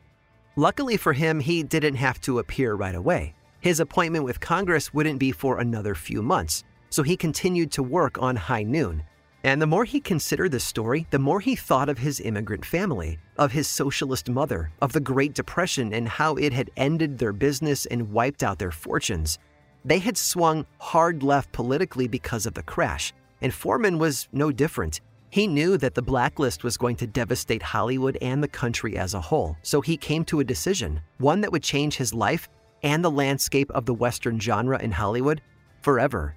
Luckily 0.57 0.97
for 0.97 1.13
him, 1.13 1.41
he 1.41 1.63
didn't 1.63 1.97
have 1.97 2.21
to 2.23 2.39
appear 2.39 2.75
right 2.75 2.95
away. 2.95 3.35
His 3.61 3.81
appointment 3.81 4.25
with 4.25 4.41
Congress 4.41 4.95
wouldn't 4.95 5.19
be 5.19 5.33
for 5.33 5.59
another 5.59 5.95
few 5.95 6.23
months, 6.23 6.65
so 6.91 7.03
he 7.03 7.17
continued 7.17 7.73
to 7.73 7.83
work 7.83 8.23
on 8.23 8.37
High 8.37 8.63
Noon. 8.63 9.03
And 9.43 9.61
the 9.61 9.67
more 9.67 9.85
he 9.85 10.01
considered 10.01 10.53
the 10.53 10.61
story, 10.61 11.07
the 11.11 11.19
more 11.19 11.41
he 11.41 11.57
thought 11.57 11.89
of 11.89 11.99
his 11.99 12.21
immigrant 12.21 12.65
family, 12.65 13.19
of 13.37 13.53
his 13.53 13.67
socialist 13.67 14.31
mother, 14.31 14.71
of 14.81 14.93
the 14.93 15.01
Great 15.01 15.35
Depression 15.35 15.93
and 15.93 16.09
how 16.09 16.37
it 16.37 16.53
had 16.53 16.71
ended 16.77 17.19
their 17.19 17.33
business 17.33 17.85
and 17.87 18.13
wiped 18.13 18.43
out 18.43 18.59
their 18.59 18.71
fortunes. 18.71 19.39
They 19.85 19.99
had 19.99 20.16
swung 20.16 20.66
hard 20.79 21.23
left 21.23 21.53
politically 21.53 22.09
because 22.09 22.47
of 22.47 22.55
the 22.55 22.62
crash, 22.62 23.12
and 23.42 23.53
Foreman 23.53 23.99
was 23.99 24.29
no 24.33 24.51
different. 24.51 25.01
He 25.29 25.47
knew 25.47 25.77
that 25.79 25.94
the 25.94 26.03
blacklist 26.03 26.64
was 26.64 26.77
going 26.77 26.97
to 26.97 27.07
devastate 27.07 27.62
Hollywood 27.62 28.16
and 28.23 28.42
the 28.42 28.49
country 28.49 28.97
as 28.97 29.14
a 29.14 29.20
whole, 29.20 29.57
so 29.62 29.81
he 29.81 29.97
came 29.97 30.25
to 30.27 30.40
a 30.40 30.44
decision, 30.44 31.01
one 31.18 31.40
that 31.42 31.53
would 31.53 31.62
change 31.62 31.97
his 31.97 32.14
life 32.14 32.49
and 32.83 33.05
the 33.05 33.11
landscape 33.11 33.70
of 33.73 33.85
the 33.85 33.94
Western 33.94 34.38
genre 34.40 34.81
in 34.81 34.92
Hollywood 34.92 35.42
forever. 35.83 36.35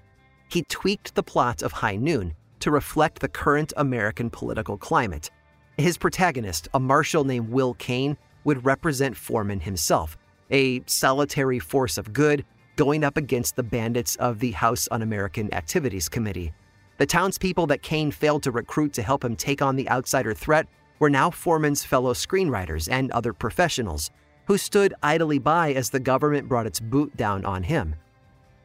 He 0.49 0.63
tweaked 0.63 1.15
the 1.15 1.23
plot 1.23 1.62
of 1.62 1.71
High 1.71 1.97
Noon 1.97 2.36
to 2.60 2.71
reflect 2.71 3.19
the 3.19 3.27
current 3.27 3.71
American 3.77 4.29
political 4.29 4.77
climate. 4.77 5.29
His 5.77 5.97
protagonist, 5.97 6.67
a 6.73 6.79
marshal 6.79 7.23
named 7.23 7.49
Will 7.49 7.75
Kane, 7.75 8.17
would 8.43 8.65
represent 8.65 9.15
Foreman 9.15 9.60
himself, 9.60 10.17
a 10.49 10.81
solitary 10.86 11.60
force 11.60 11.97
of 11.97 12.13
good 12.13 12.43
going 12.77 13.03
up 13.03 13.17
against 13.17 13.55
the 13.57 13.63
bandits 13.63 14.15
of 14.17 14.39
the 14.39 14.51
House 14.51 14.87
Un 14.91 15.01
American 15.01 15.53
Activities 15.53 16.07
Committee. 16.07 16.53
The 16.97 17.05
townspeople 17.05 17.67
that 17.67 17.81
Kane 17.81 18.11
failed 18.11 18.43
to 18.43 18.51
recruit 18.51 18.93
to 18.93 19.01
help 19.01 19.25
him 19.25 19.35
take 19.35 19.61
on 19.61 19.75
the 19.75 19.89
outsider 19.89 20.33
threat 20.33 20.67
were 20.99 21.09
now 21.09 21.29
Foreman's 21.29 21.83
fellow 21.83 22.13
screenwriters 22.13 22.87
and 22.89 23.11
other 23.11 23.33
professionals 23.33 24.11
who 24.45 24.57
stood 24.57 24.93
idly 25.03 25.39
by 25.39 25.73
as 25.73 25.89
the 25.89 25.99
government 25.99 26.47
brought 26.47 26.65
its 26.65 26.79
boot 26.79 27.15
down 27.17 27.43
on 27.45 27.63
him. 27.63 27.95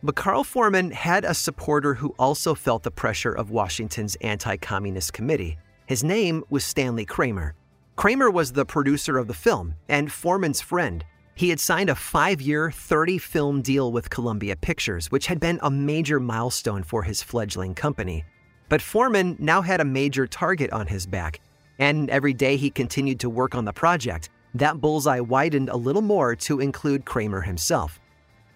But 0.02 0.14
Carl 0.14 0.44
Foreman 0.44 0.90
had 0.90 1.24
a 1.24 1.34
supporter 1.34 1.94
who 1.94 2.14
also 2.18 2.54
felt 2.54 2.82
the 2.82 2.90
pressure 2.90 3.32
of 3.32 3.50
Washington's 3.50 4.16
anti 4.16 4.56
communist 4.56 5.12
committee. 5.12 5.58
His 5.86 6.04
name 6.04 6.44
was 6.50 6.64
Stanley 6.64 7.04
Kramer. 7.04 7.54
Kramer 7.96 8.30
was 8.30 8.52
the 8.52 8.64
producer 8.64 9.18
of 9.18 9.26
the 9.26 9.34
film 9.34 9.74
and 9.88 10.10
Foreman's 10.10 10.60
friend. 10.60 11.04
He 11.34 11.48
had 11.48 11.60
signed 11.60 11.90
a 11.90 11.94
five 11.94 12.40
year, 12.40 12.70
30 12.70 13.18
film 13.18 13.62
deal 13.62 13.90
with 13.90 14.10
Columbia 14.10 14.56
Pictures, 14.56 15.10
which 15.10 15.26
had 15.26 15.40
been 15.40 15.58
a 15.62 15.70
major 15.70 16.20
milestone 16.20 16.82
for 16.82 17.02
his 17.02 17.22
fledgling 17.22 17.74
company. 17.74 18.24
But 18.68 18.82
Foreman 18.82 19.36
now 19.38 19.62
had 19.62 19.80
a 19.80 19.84
major 19.84 20.26
target 20.26 20.72
on 20.72 20.86
his 20.86 21.06
back, 21.06 21.40
and 21.78 22.10
every 22.10 22.32
day 22.32 22.56
he 22.56 22.70
continued 22.70 23.20
to 23.20 23.30
work 23.30 23.54
on 23.54 23.64
the 23.64 23.72
project, 23.72 24.30
that 24.54 24.80
bullseye 24.80 25.20
widened 25.20 25.70
a 25.70 25.76
little 25.76 26.02
more 26.02 26.36
to 26.36 26.60
include 26.60 27.04
Kramer 27.04 27.40
himself. 27.40 27.98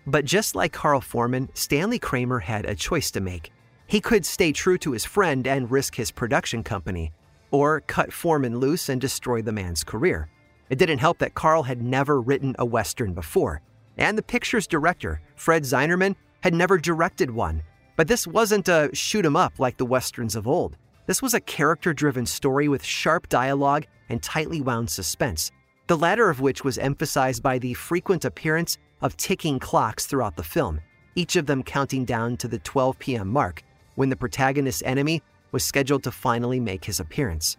But 0.07 0.25
just 0.25 0.55
like 0.55 0.73
Carl 0.73 1.01
Foreman, 1.01 1.49
Stanley 1.55 1.99
Kramer 1.99 2.39
had 2.39 2.67
a 2.67 2.75
choice 2.75 3.11
to 3.13 3.21
make. 3.21 3.53
He 3.87 4.01
could 4.01 4.27
stay 4.27 4.53
true 4.53 4.79
to 4.79 4.93
his 4.93 5.05
friend 5.05 5.47
and 5.47 5.71
risk 5.71 5.95
his 5.95 6.11
production 6.11 6.63
company, 6.63 7.13
or 7.51 7.81
cut 7.81 8.13
Foreman 8.13 8.59
loose 8.59 8.89
and 8.89 9.01
destroy 9.01 9.43
the 9.43 9.53
man's 9.53 9.83
career. 9.83 10.29
It 10.71 10.79
didn't 10.79 10.99
help 10.99 11.19
that 11.19 11.35
Carl 11.35 11.63
had 11.63 11.83
never 11.83 12.21
written 12.21 12.55
a 12.59 12.65
Western 12.65 13.13
before, 13.13 13.61
and 13.97 14.17
the 14.17 14.23
picture's 14.23 14.67
director, 14.67 15.21
Fred 15.37 15.65
Zinnemann, 15.65 16.17
had 16.41 16.55
never 16.55 16.79
directed 16.79 17.31
one. 17.31 17.63
But 17.97 18.09
this 18.09 18.27
wasn't 18.27 18.69
a 18.69 18.91
shoot 18.93 19.25
'em 19.25 19.37
up 19.37 19.59
like 19.59 19.77
the 19.77 19.87
Westerns 19.87 20.37
of 20.37 20.47
old. 20.47 20.77
This 21.07 21.23
was 21.23 21.35
a 21.35 21.41
character 21.41 21.95
driven 21.95 22.27
story 22.27 22.69
with 22.69 22.85
sharp 22.85 23.29
dialogue 23.29 23.87
and 24.09 24.23
tightly 24.23 24.61
wound 24.61 24.91
suspense 24.91 25.51
the 25.87 25.97
latter 25.97 26.29
of 26.31 26.41
which 26.41 26.65
was 26.65 26.79
emphasized 26.79 27.43
by 27.43 27.59
the 27.59 27.75
frequent 27.75 28.25
appearance 28.25 28.79
of 29.03 29.17
ticking 29.17 29.59
clocks 29.59 30.07
throughout 30.07 30.37
the 30.37 30.43
film, 30.43 30.81
each 31.15 31.37
of 31.37 31.47
them 31.47 31.63
counting 31.63 32.05
down 32.05 32.37
to 32.37 32.49
the 32.49 32.59
12 32.59 32.99
p.m. 32.99 33.29
mark 33.29 33.63
when 33.95 34.11
the 34.11 34.17
protagonist's 34.17 34.83
enemy 34.85 35.23
was 35.53 35.65
scheduled 35.65 36.03
to 36.03 36.11
finally 36.11 36.59
make 36.59 36.85
his 36.85 36.99
appearance. 36.99 37.57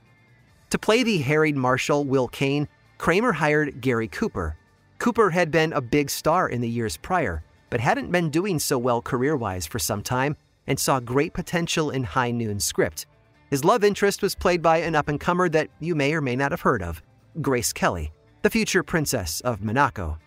To 0.72 0.78
play 0.78 1.04
the 1.04 1.20
harried 1.20 1.56
marshal 1.56 2.04
Will 2.04 2.28
Kane, 2.28 2.68
Kramer 2.98 3.32
hired 3.32 3.82
Gary 3.82 4.08
Cooper. 4.08 4.58
Cooper 5.00 5.30
had 5.30 5.52
been 5.52 5.74
a 5.74 5.82
big 5.82 6.10
star 6.10 6.50
in 6.50 6.62
the 6.62 6.70
years 6.70 6.98
prior, 6.98 7.44
but 7.70 7.80
hadn't 7.80 8.12
been 8.12 8.30
doing 8.30 8.60
so 8.60 8.78
well 8.78 9.02
career 9.02 9.36
wise 9.36 9.66
for 9.66 9.80
some 9.80 10.02
time 10.02 10.36
and 10.68 10.80
saw 10.80 11.00
great 11.00 11.34
potential 11.34 11.92
in 11.92 12.04
High 12.04 12.32
Noon's 12.32 12.66
script. 12.66 13.06
His 13.50 13.64
love 13.64 13.84
interest 13.84 14.22
was 14.22 14.36
played 14.36 14.62
by 14.62 14.78
an 14.80 14.96
up 14.96 15.08
and 15.08 15.20
comer 15.20 15.50
that 15.50 15.70
you 15.80 15.96
may 15.96 16.14
or 16.14 16.22
may 16.22 16.36
not 16.36 16.52
have 16.52 16.62
heard 16.62 16.82
of, 16.82 17.02
Grace 17.42 17.72
Kelly 17.72 18.12
the 18.48 18.52
future 18.52 18.82
princess 18.82 19.42
of 19.42 19.62
Monaco. 19.62 20.18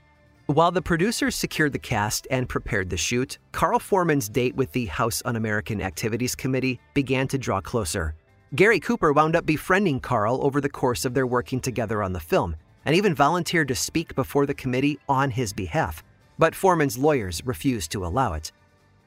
While 0.47 0.73
the 0.73 0.83
producers 0.83 1.37
secured 1.37 1.73
the 1.73 1.79
cast 1.79 2.27
and 2.31 2.47
prepared 2.49 2.91
the 2.91 2.97
shoot, 2.99 3.39
Carl 3.53 3.79
Foreman's 3.79 4.29
date 4.29 4.55
with 4.57 4.71
the 4.73 4.85
House 4.87 5.23
Un 5.25 5.37
American 5.37 5.81
Activities 5.81 6.35
Committee 6.35 6.81
began 6.93 7.29
to 7.29 7.39
draw 7.39 7.63
closer. 7.63 8.15
Gary 8.53 8.81
Cooper 8.81 9.13
wound 9.13 9.37
up 9.37 9.47
befriending 9.47 10.01
Carl 10.01 10.41
over 10.43 10.61
the 10.61 10.69
course 10.69 11.05
of 11.05 11.15
their 11.15 11.27
working 11.27 11.61
together 11.61 12.03
on 12.03 12.13
the 12.13 12.19
film, 12.19 12.57
and 12.85 12.97
even 12.97 13.15
volunteered 13.15 13.69
to 13.69 13.77
speak 13.77 14.13
before 14.17 14.45
the 14.45 14.55
committee 14.55 14.99
on 15.09 15.31
his 15.31 15.53
behalf. 15.53 16.03
But 16.37 16.57
Foreman's 16.57 16.99
lawyers 16.99 17.47
refused 17.47 17.93
to 17.93 18.05
allow 18.05 18.33
it. 18.33 18.51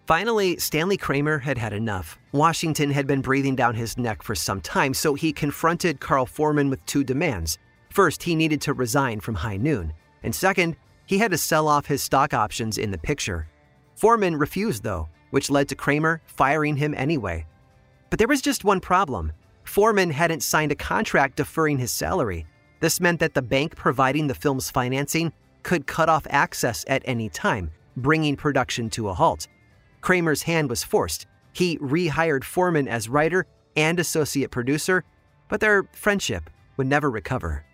Finally, 0.07 0.57
Stanley 0.59 0.95
Kramer 0.95 1.39
had 1.39 1.57
had 1.57 1.73
enough. 1.73 2.17
Washington 2.31 2.89
had 2.91 3.05
been 3.05 3.19
breathing 3.19 3.55
down 3.55 3.75
his 3.75 3.97
neck 3.97 4.23
for 4.23 4.33
some 4.33 4.61
time, 4.61 4.93
so 4.93 5.13
he 5.13 5.33
confronted 5.33 5.99
Carl 5.99 6.25
Foreman 6.25 6.69
with 6.69 6.85
two 6.85 7.03
demands. 7.03 7.57
First, 7.89 8.23
he 8.23 8.35
needed 8.35 8.61
to 8.61 8.73
resign 8.73 9.19
from 9.19 9.35
High 9.35 9.57
Noon, 9.57 9.91
and 10.23 10.33
second, 10.33 10.77
he 11.05 11.17
had 11.17 11.31
to 11.31 11.37
sell 11.37 11.67
off 11.67 11.85
his 11.85 12.01
stock 12.01 12.33
options 12.33 12.77
in 12.77 12.91
the 12.91 12.97
picture. 12.97 13.47
Foreman 13.95 14.37
refused, 14.37 14.83
though, 14.83 15.09
which 15.31 15.49
led 15.49 15.67
to 15.67 15.75
Kramer 15.75 16.21
firing 16.27 16.77
him 16.77 16.93
anyway. 16.95 17.45
But 18.13 18.19
there 18.19 18.27
was 18.27 18.43
just 18.43 18.63
one 18.63 18.79
problem. 18.79 19.31
Foreman 19.63 20.11
hadn't 20.11 20.43
signed 20.43 20.71
a 20.71 20.75
contract 20.75 21.37
deferring 21.37 21.79
his 21.79 21.91
salary. 21.91 22.45
This 22.79 23.01
meant 23.01 23.19
that 23.21 23.33
the 23.33 23.41
bank 23.41 23.75
providing 23.75 24.27
the 24.27 24.35
film's 24.35 24.69
financing 24.69 25.33
could 25.63 25.87
cut 25.87 26.09
off 26.09 26.27
access 26.29 26.85
at 26.87 27.01
any 27.05 27.27
time, 27.27 27.71
bringing 27.97 28.35
production 28.35 28.87
to 28.91 29.09
a 29.09 29.15
halt. 29.15 29.47
Kramer's 30.01 30.43
hand 30.43 30.69
was 30.69 30.83
forced. 30.83 31.25
He 31.53 31.79
rehired 31.79 32.43
Foreman 32.43 32.87
as 32.87 33.09
writer 33.09 33.47
and 33.75 33.99
associate 33.99 34.51
producer, 34.51 35.03
but 35.49 35.59
their 35.59 35.89
friendship 35.93 36.51
would 36.77 36.85
never 36.85 37.09
recover. 37.09 37.65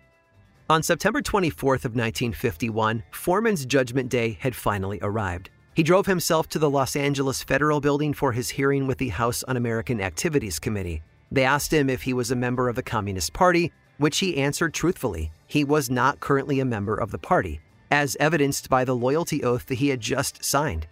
On 0.70 0.82
September 0.82 1.20
24th 1.20 1.84
of 1.84 1.94
1951, 1.94 3.02
Foreman's 3.10 3.66
judgment 3.66 4.08
day 4.08 4.38
had 4.40 4.56
finally 4.56 4.98
arrived. 5.02 5.50
He 5.80 5.84
drove 5.84 6.04
himself 6.04 6.46
to 6.50 6.58
the 6.58 6.68
Los 6.68 6.94
Angeles 6.94 7.42
Federal 7.42 7.80
Building 7.80 8.12
for 8.12 8.32
his 8.32 8.50
hearing 8.50 8.86
with 8.86 8.98
the 8.98 9.08
House 9.08 9.42
Un 9.48 9.56
American 9.56 9.98
Activities 9.98 10.58
Committee. 10.58 11.00
They 11.32 11.42
asked 11.42 11.72
him 11.72 11.88
if 11.88 12.02
he 12.02 12.12
was 12.12 12.30
a 12.30 12.36
member 12.36 12.68
of 12.68 12.76
the 12.76 12.82
Communist 12.82 13.32
Party, 13.32 13.72
which 13.96 14.18
he 14.18 14.36
answered 14.36 14.74
truthfully. 14.74 15.32
He 15.46 15.64
was 15.64 15.88
not 15.88 16.20
currently 16.20 16.60
a 16.60 16.66
member 16.66 16.94
of 16.94 17.12
the 17.12 17.18
party, 17.18 17.62
as 17.90 18.14
evidenced 18.20 18.68
by 18.68 18.84
the 18.84 18.94
loyalty 18.94 19.42
oath 19.42 19.64
that 19.68 19.76
he 19.76 19.88
had 19.88 20.00
just 20.00 20.44
signed. 20.44 20.86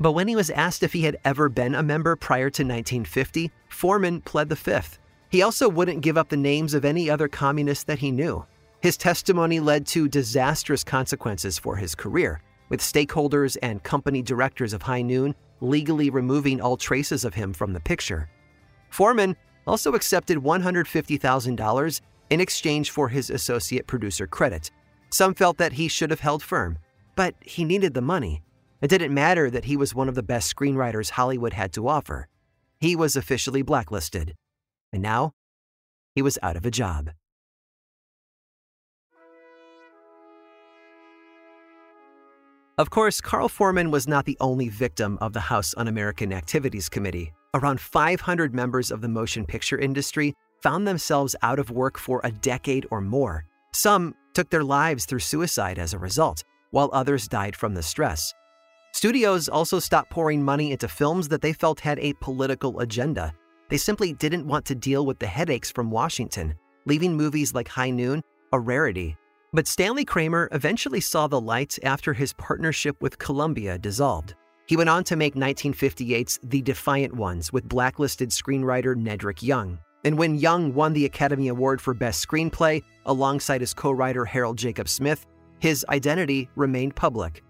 But 0.00 0.10
when 0.10 0.26
he 0.26 0.34
was 0.34 0.50
asked 0.50 0.82
if 0.82 0.92
he 0.92 1.02
had 1.02 1.18
ever 1.24 1.48
been 1.48 1.76
a 1.76 1.82
member 1.84 2.16
prior 2.16 2.50
to 2.50 2.64
1950, 2.64 3.52
Foreman 3.68 4.22
pled 4.22 4.48
the 4.48 4.56
fifth. 4.56 4.98
He 5.30 5.42
also 5.42 5.68
wouldn't 5.68 6.02
give 6.02 6.18
up 6.18 6.30
the 6.30 6.36
names 6.36 6.74
of 6.74 6.84
any 6.84 7.08
other 7.08 7.28
communists 7.28 7.84
that 7.84 8.00
he 8.00 8.10
knew. 8.10 8.44
His 8.80 8.96
testimony 8.96 9.60
led 9.60 9.86
to 9.86 10.08
disastrous 10.08 10.82
consequences 10.82 11.60
for 11.60 11.76
his 11.76 11.94
career, 11.94 12.42
with 12.72 12.80
stakeholders 12.80 13.58
and 13.62 13.82
company 13.82 14.22
directors 14.22 14.72
of 14.72 14.80
High 14.80 15.02
Noon 15.02 15.34
legally 15.60 16.08
removing 16.08 16.58
all 16.58 16.78
traces 16.78 17.22
of 17.22 17.34
him 17.34 17.52
from 17.52 17.74
the 17.74 17.80
picture. 17.80 18.30
Foreman 18.88 19.36
also 19.66 19.92
accepted 19.92 20.38
$150,000 20.38 22.00
in 22.30 22.40
exchange 22.40 22.90
for 22.90 23.10
his 23.10 23.28
associate 23.28 23.86
producer 23.86 24.26
credit. 24.26 24.70
Some 25.10 25.34
felt 25.34 25.58
that 25.58 25.74
he 25.74 25.86
should 25.86 26.08
have 26.08 26.20
held 26.20 26.42
firm, 26.42 26.78
but 27.14 27.34
he 27.42 27.62
needed 27.62 27.92
the 27.92 28.00
money. 28.00 28.40
It 28.80 28.88
didn't 28.88 29.12
matter 29.12 29.50
that 29.50 29.66
he 29.66 29.76
was 29.76 29.94
one 29.94 30.08
of 30.08 30.14
the 30.14 30.22
best 30.22 30.56
screenwriters 30.56 31.10
Hollywood 31.10 31.52
had 31.52 31.74
to 31.74 31.86
offer. 31.86 32.26
He 32.80 32.96
was 32.96 33.16
officially 33.16 33.60
blacklisted. 33.60 34.34
And 34.94 35.02
now, 35.02 35.32
he 36.14 36.22
was 36.22 36.38
out 36.42 36.56
of 36.56 36.64
a 36.64 36.70
job. 36.70 37.10
Of 42.82 42.90
course, 42.90 43.20
Carl 43.20 43.48
Foreman 43.48 43.92
was 43.92 44.08
not 44.08 44.24
the 44.24 44.36
only 44.40 44.68
victim 44.68 45.16
of 45.20 45.32
the 45.32 45.38
House 45.38 45.72
Un 45.76 45.86
American 45.86 46.32
Activities 46.32 46.88
Committee. 46.88 47.32
Around 47.54 47.80
500 47.80 48.52
members 48.52 48.90
of 48.90 49.00
the 49.00 49.08
motion 49.08 49.46
picture 49.46 49.78
industry 49.78 50.34
found 50.64 50.84
themselves 50.84 51.36
out 51.42 51.60
of 51.60 51.70
work 51.70 51.96
for 51.96 52.20
a 52.24 52.32
decade 52.32 52.88
or 52.90 53.00
more. 53.00 53.44
Some 53.72 54.16
took 54.34 54.50
their 54.50 54.64
lives 54.64 55.04
through 55.04 55.20
suicide 55.20 55.78
as 55.78 55.94
a 55.94 55.98
result, 56.00 56.42
while 56.72 56.90
others 56.92 57.28
died 57.28 57.54
from 57.54 57.72
the 57.72 57.84
stress. 57.84 58.34
Studios 58.94 59.48
also 59.48 59.78
stopped 59.78 60.10
pouring 60.10 60.42
money 60.42 60.72
into 60.72 60.88
films 60.88 61.28
that 61.28 61.40
they 61.40 61.52
felt 61.52 61.78
had 61.78 62.00
a 62.00 62.14
political 62.14 62.80
agenda. 62.80 63.32
They 63.68 63.76
simply 63.76 64.12
didn't 64.12 64.48
want 64.48 64.64
to 64.64 64.74
deal 64.74 65.06
with 65.06 65.20
the 65.20 65.28
headaches 65.28 65.70
from 65.70 65.92
Washington, 65.92 66.56
leaving 66.86 67.16
movies 67.16 67.54
like 67.54 67.68
High 67.68 67.90
Noon 67.90 68.24
a 68.52 68.58
rarity. 68.58 69.16
But 69.54 69.66
Stanley 69.66 70.06
Kramer 70.06 70.48
eventually 70.52 71.00
saw 71.00 71.26
the 71.26 71.40
light 71.40 71.78
after 71.82 72.14
his 72.14 72.32
partnership 72.32 72.96
with 73.02 73.18
Columbia 73.18 73.76
dissolved. 73.76 74.34
He 74.66 74.78
went 74.78 74.88
on 74.88 75.04
to 75.04 75.16
make 75.16 75.34
1958's 75.34 76.40
The 76.42 76.62
Defiant 76.62 77.14
Ones 77.14 77.52
with 77.52 77.68
blacklisted 77.68 78.30
screenwriter 78.30 78.96
Nedrick 78.96 79.42
Young. 79.42 79.78
And 80.04 80.16
when 80.16 80.38
Young 80.38 80.72
won 80.72 80.94
the 80.94 81.04
Academy 81.04 81.48
Award 81.48 81.82
for 81.82 81.92
Best 81.92 82.26
Screenplay 82.26 82.82
alongside 83.04 83.60
his 83.60 83.74
co 83.74 83.90
writer 83.90 84.24
Harold 84.24 84.56
Jacob 84.56 84.88
Smith, 84.88 85.26
his 85.58 85.84
identity 85.90 86.48
remained 86.56 86.96
public. 86.96 87.44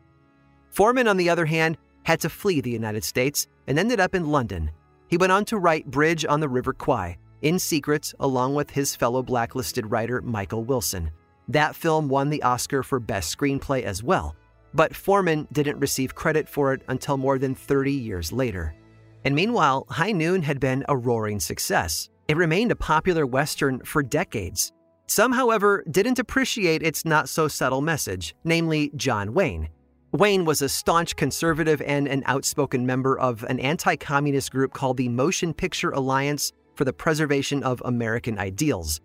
Foreman, 0.70 1.06
on 1.06 1.16
the 1.16 1.30
other 1.30 1.46
hand, 1.46 1.78
had 2.02 2.18
to 2.20 2.28
flee 2.28 2.60
the 2.60 2.70
United 2.70 3.04
States 3.04 3.46
and 3.68 3.78
ended 3.78 4.00
up 4.00 4.16
in 4.16 4.26
London. 4.26 4.72
He 5.06 5.18
went 5.18 5.30
on 5.30 5.44
to 5.44 5.58
write 5.58 5.86
Bridge 5.86 6.24
on 6.24 6.40
the 6.40 6.48
River 6.48 6.72
Kwai 6.72 7.16
in 7.42 7.60
secret 7.60 8.12
along 8.18 8.56
with 8.56 8.70
his 8.70 8.96
fellow 8.96 9.22
blacklisted 9.22 9.88
writer 9.88 10.20
Michael 10.20 10.64
Wilson. 10.64 11.12
That 11.48 11.74
film 11.74 12.08
won 12.08 12.30
the 12.30 12.42
Oscar 12.42 12.82
for 12.82 13.00
Best 13.00 13.36
Screenplay 13.36 13.82
as 13.82 14.02
well, 14.02 14.36
but 14.74 14.94
Foreman 14.94 15.48
didn't 15.52 15.80
receive 15.80 16.14
credit 16.14 16.48
for 16.48 16.72
it 16.72 16.82
until 16.88 17.16
more 17.16 17.38
than 17.38 17.54
30 17.54 17.92
years 17.92 18.32
later. 18.32 18.74
And 19.24 19.34
meanwhile, 19.34 19.86
High 19.88 20.12
Noon 20.12 20.42
had 20.42 20.60
been 20.60 20.84
a 20.88 20.96
roaring 20.96 21.40
success. 21.40 22.08
It 22.28 22.36
remained 22.36 22.72
a 22.72 22.76
popular 22.76 23.26
Western 23.26 23.80
for 23.80 24.02
decades. 24.02 24.72
Some, 25.06 25.32
however, 25.32 25.84
didn't 25.90 26.18
appreciate 26.18 26.82
its 26.82 27.04
not 27.04 27.28
so 27.28 27.48
subtle 27.48 27.82
message, 27.82 28.34
namely 28.44 28.92
John 28.96 29.34
Wayne. 29.34 29.68
Wayne 30.12 30.44
was 30.44 30.62
a 30.62 30.68
staunch 30.68 31.16
conservative 31.16 31.80
and 31.82 32.06
an 32.06 32.22
outspoken 32.26 32.86
member 32.86 33.18
of 33.18 33.44
an 33.44 33.58
anti 33.60 33.96
communist 33.96 34.52
group 34.52 34.72
called 34.72 34.96
the 34.96 35.08
Motion 35.08 35.54
Picture 35.54 35.90
Alliance 35.90 36.52
for 36.74 36.84
the 36.84 36.92
Preservation 36.92 37.62
of 37.62 37.82
American 37.84 38.38
Ideals. 38.38 39.00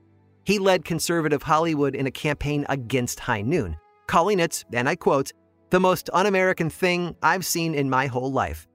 He 0.48 0.60
led 0.60 0.86
conservative 0.86 1.44
Hollywood 1.44 1.94
in 1.94 2.08
a 2.08 2.12
campaign 2.12 2.66
against 2.70 3.20
High 3.20 3.42
Noon, 3.42 3.76
calling 4.08 4.40
it, 4.40 4.64
and 4.72 4.88
I 4.88 4.96
quote, 4.96 5.34
the 5.72 5.80
most 5.82 6.10
un 6.14 6.26
American 6.26 6.70
thing 6.70 7.18
I've 7.22 7.46
seen 7.46 7.76
in 7.76 7.90
my 7.90 8.06
whole 8.06 8.32
life. 8.32 8.66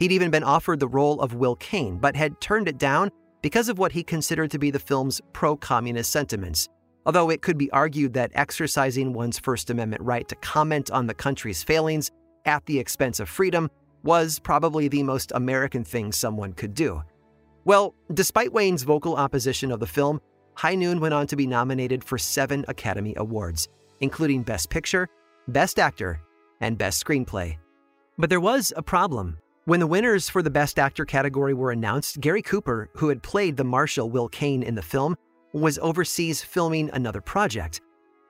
He'd 0.00 0.10
even 0.10 0.32
been 0.32 0.42
offered 0.42 0.80
the 0.80 0.88
role 0.88 1.20
of 1.20 1.34
Will 1.34 1.54
Kane, 1.54 1.98
but 1.98 2.16
had 2.16 2.40
turned 2.40 2.66
it 2.66 2.76
down 2.76 3.08
because 3.40 3.68
of 3.68 3.78
what 3.78 3.92
he 3.92 4.02
considered 4.02 4.50
to 4.50 4.58
be 4.58 4.72
the 4.72 4.80
film's 4.80 5.20
pro 5.32 5.56
communist 5.56 6.10
sentiments. 6.10 6.68
Although 7.06 7.30
it 7.30 7.40
could 7.40 7.56
be 7.56 7.70
argued 7.70 8.14
that 8.14 8.32
exercising 8.34 9.12
one's 9.12 9.38
First 9.38 9.70
Amendment 9.70 10.02
right 10.02 10.26
to 10.26 10.34
comment 10.34 10.90
on 10.90 11.06
the 11.06 11.14
country's 11.14 11.62
failings 11.62 12.10
at 12.46 12.66
the 12.66 12.80
expense 12.80 13.20
of 13.20 13.28
freedom 13.28 13.70
was 14.02 14.40
probably 14.40 14.88
the 14.88 15.04
most 15.04 15.30
American 15.36 15.84
thing 15.84 16.10
someone 16.10 16.52
could 16.52 16.74
do. 16.74 17.00
Well, 17.64 17.94
despite 18.12 18.52
Wayne's 18.52 18.82
vocal 18.82 19.14
opposition 19.14 19.70
of 19.70 19.78
the 19.78 19.86
film, 19.86 20.20
High 20.54 20.74
Noon 20.74 21.00
went 21.00 21.14
on 21.14 21.26
to 21.28 21.36
be 21.36 21.46
nominated 21.46 22.04
for 22.04 22.18
seven 22.18 22.64
Academy 22.68 23.14
Awards, 23.16 23.68
including 24.00 24.42
Best 24.42 24.70
Picture, 24.70 25.08
Best 25.48 25.78
Actor, 25.78 26.20
and 26.60 26.78
Best 26.78 27.04
Screenplay. 27.04 27.56
But 28.18 28.30
there 28.30 28.40
was 28.40 28.72
a 28.76 28.82
problem. 28.82 29.38
When 29.64 29.80
the 29.80 29.86
winners 29.86 30.28
for 30.28 30.42
the 30.42 30.50
Best 30.50 30.78
Actor 30.78 31.04
category 31.04 31.54
were 31.54 31.70
announced, 31.70 32.20
Gary 32.20 32.42
Cooper, 32.42 32.90
who 32.96 33.08
had 33.08 33.22
played 33.22 33.56
the 33.56 33.64
Marshal 33.64 34.10
Will 34.10 34.28
Kane 34.28 34.62
in 34.62 34.74
the 34.74 34.82
film, 34.82 35.16
was 35.52 35.78
overseas 35.78 36.42
filming 36.42 36.90
another 36.92 37.20
project. 37.20 37.80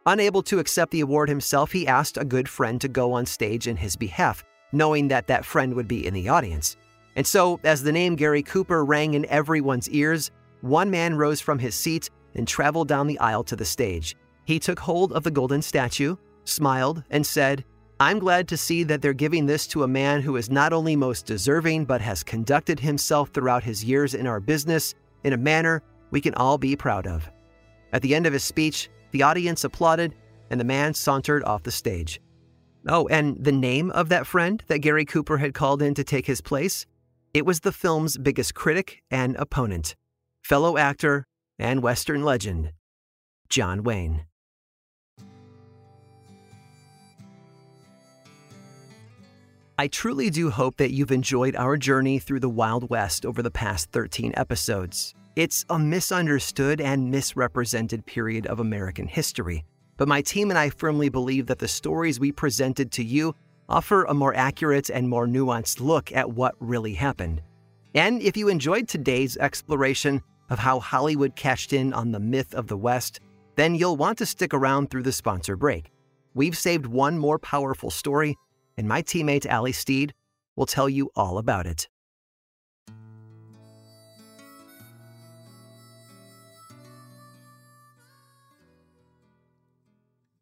Unable 0.07 0.43
to 0.43 0.59
accept 0.59 0.91
the 0.91 1.01
award 1.01 1.29
himself, 1.29 1.73
he 1.73 1.87
asked 1.87 2.17
a 2.17 2.25
good 2.25 2.49
friend 2.49 2.81
to 2.81 2.89
go 2.89 3.13
on 3.13 3.25
stage 3.25 3.69
in 3.69 3.77
his 3.77 3.97
behalf, 3.97 4.45
knowing 4.73 5.09
that 5.09 5.29
that 5.29 5.45
friend 5.45 5.75
would 5.75 5.89
be 5.89 6.07
in 6.07 6.15
the 6.15 6.29
audience. 6.29 6.77
And 7.15 7.27
so, 7.27 7.61
as 7.63 7.83
the 7.83 7.93
name 7.93 8.17
Gary 8.17 8.43
Cooper 8.43 8.85
rang 8.85 9.15
in 9.15 9.25
everyone's 9.27 9.89
ears, 9.91 10.31
one 10.63 10.91
man 10.91 11.15
rose 11.15 11.41
from 11.41 11.59
his 11.59 11.75
seat 11.75 12.09
and 12.35 12.49
traveled 12.49 12.89
down 12.89 13.07
the 13.07 13.19
aisle 13.19 13.45
to 13.45 13.57
the 13.57 13.65
stage. 13.65 14.17
He 14.45 14.59
took 14.59 14.79
hold 14.79 15.13
of 15.13 15.23
the 15.23 15.31
golden 15.31 15.63
statue, 15.63 16.17
smiled, 16.45 17.05
and 17.11 17.27
said, 17.27 17.65
I'm 18.01 18.19
glad 18.19 18.49
to 18.49 18.57
see 18.57 18.83
that 18.85 19.03
they're 19.03 19.13
giving 19.13 19.47
this 19.47 19.67
to 19.69 19.85
a 19.85 19.89
man 19.89 20.23
who 20.23 20.37
is 20.37 20.51
not 20.51 20.73
only 20.73 20.97
most 20.97 21.27
deserving, 21.27 21.85
but 21.85 22.01
has 22.01 22.25
conducted 22.25 22.81
himself 22.81 23.31
throughout 23.31 23.63
his 23.63 23.85
years 23.85 24.15
in 24.15 24.27
our 24.27 24.41
business 24.41 24.95
in 25.23 25.33
a 25.33 25.37
manner 25.37 25.83
we 26.11 26.21
can 26.21 26.35
all 26.35 26.59
be 26.59 26.75
proud 26.75 27.07
of. 27.07 27.31
At 27.93 28.03
the 28.03 28.15
end 28.15 28.27
of 28.27 28.33
his 28.33 28.43
speech, 28.43 28.89
the 29.13 29.23
audience 29.23 29.65
applauded, 29.65 30.15
and 30.51 30.59
the 30.59 30.65
man 30.65 30.95
sauntered 30.95 31.45
off 31.45 31.63
the 31.63 31.71
stage. 31.71 32.21
Oh, 32.89 33.07
and 33.09 33.37
the 33.43 33.53
name 33.53 33.91
of 33.93 34.09
that 34.09 34.27
friend 34.27 34.63
that 34.67 34.79
Gary 34.79 35.05
Cooper 35.05 35.39
had 35.39 35.55
called 35.55 35.83
in 35.83 35.95
to 35.95 36.03
take 36.03 36.27
his 36.27 36.41
place? 36.41 36.87
It 37.33 37.47
was 37.47 37.61
the 37.61 37.73
film's 37.73 38.19
biggest 38.19 38.55
critic 38.55 39.03
and 39.11 39.37
opponent 39.37 39.95
fellow 40.43 40.77
actor 40.77 41.25
and 41.59 41.83
Western 41.83 42.25
legend, 42.25 42.73
John 43.49 43.85
Wayne. 43.85 44.27
I 49.79 49.89
truly 49.89 50.31
do 50.31 50.51
hope 50.51 50.77
that 50.77 50.93
you've 50.93 51.11
enjoyed 51.11 51.57
our 51.57 51.77
journey 51.77 52.19
through 52.19 52.41
the 52.41 52.49
Wild 52.49 52.91
West 52.91 53.25
over 53.25 53.43
the 53.43 53.51
past 53.51 53.91
13 53.93 54.33
episodes. 54.37 55.15
It's 55.35 55.65
a 55.71 55.79
misunderstood 55.79 56.81
and 56.81 57.11
misrepresented 57.11 58.05
period 58.05 58.47
of 58.47 58.61
American 58.61 59.07
history, 59.07 59.65
but 59.97 60.09
my 60.09 60.21
team 60.21 60.51
and 60.51 60.59
I 60.59 60.71
firmly 60.71 61.09
believe 61.09 61.47
that 61.47 61.59
the 61.59 61.69
stories 61.69 62.21
we 62.21 62.33
presented 62.33 62.93
to 62.93 63.05
you 63.05 63.35
offer 63.69 64.05
a 64.05 64.15
more 64.15 64.35
accurate 64.35 64.91
and 64.91 65.09
more 65.09 65.27
nuanced 65.27 65.81
look 65.81 66.13
at 66.13 66.31
what 66.31 66.55
really 66.61 66.95
happened. 66.95 67.41
And 67.95 68.21
if 68.23 68.37
you 68.37 68.49
enjoyed 68.49 68.89
today's 68.89 69.37
exploration 69.37 70.23
of 70.53 70.59
how 70.59 70.79
Hollywood 70.79 71.35
cashed 71.35 71.73
in 71.73 71.95
on 71.95 72.13
the 72.13 72.21
myth 72.21 72.55
of 72.55 72.67
the 72.67 72.77
West, 72.77 73.21
then 73.57 73.75
you'll 73.75 73.97
want 73.97 74.19
to 74.19 74.27
stick 74.27 74.53
around 74.53 74.91
through 74.91 75.03
the 75.03 75.11
sponsor 75.11 75.57
break. 75.57 75.91
We've 76.35 76.57
saved 76.57 76.85
one 76.85 77.19
more 77.19 77.39
powerful 77.39 77.91
story, 77.91 78.37
and 78.77 78.87
my 78.87 79.01
teammate 79.01 79.51
Ali 79.51 79.73
Steed 79.73 80.13
will 80.55 80.67
tell 80.67 80.91
you 80.91 81.11
all 81.17 81.39
about 81.39 81.67
it. 81.67 81.89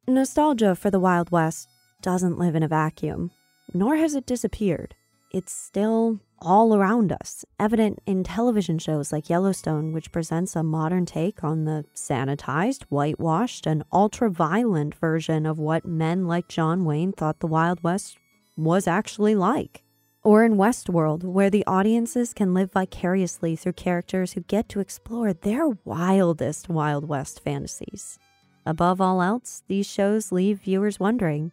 Nostalgia 0.08 0.74
for 0.74 0.90
the 0.90 0.98
Wild 0.98 1.30
West 1.30 1.68
doesn't 2.02 2.36
live 2.36 2.56
in 2.56 2.64
a 2.64 2.68
vacuum, 2.68 3.30
nor 3.72 3.94
has 3.94 4.16
it 4.16 4.26
disappeared. 4.26 4.96
It's 5.32 5.52
still 5.52 6.18
all 6.40 6.74
around 6.74 7.12
us, 7.12 7.44
evident 7.58 8.00
in 8.06 8.24
television 8.24 8.78
shows 8.78 9.12
like 9.12 9.28
Yellowstone, 9.28 9.92
which 9.92 10.12
presents 10.12 10.56
a 10.56 10.62
modern 10.62 11.06
take 11.06 11.44
on 11.44 11.64
the 11.64 11.84
sanitized, 11.94 12.84
whitewashed, 12.88 13.66
and 13.66 13.84
ultra 13.92 14.30
violent 14.30 14.94
version 14.94 15.46
of 15.46 15.58
what 15.58 15.84
men 15.84 16.26
like 16.26 16.48
John 16.48 16.84
Wayne 16.84 17.12
thought 17.12 17.40
the 17.40 17.46
Wild 17.46 17.82
West 17.82 18.18
was 18.56 18.86
actually 18.86 19.34
like. 19.34 19.82
Or 20.22 20.44
in 20.44 20.56
Westworld, 20.56 21.24
where 21.24 21.48
the 21.50 21.66
audiences 21.66 22.34
can 22.34 22.52
live 22.52 22.72
vicariously 22.72 23.56
through 23.56 23.72
characters 23.72 24.32
who 24.32 24.40
get 24.42 24.68
to 24.68 24.80
explore 24.80 25.32
their 25.32 25.68
wildest 25.84 26.68
Wild 26.68 27.08
West 27.08 27.42
fantasies. 27.42 28.18
Above 28.66 29.00
all 29.00 29.22
else, 29.22 29.62
these 29.68 29.86
shows 29.86 30.30
leave 30.30 30.60
viewers 30.60 31.00
wondering 31.00 31.52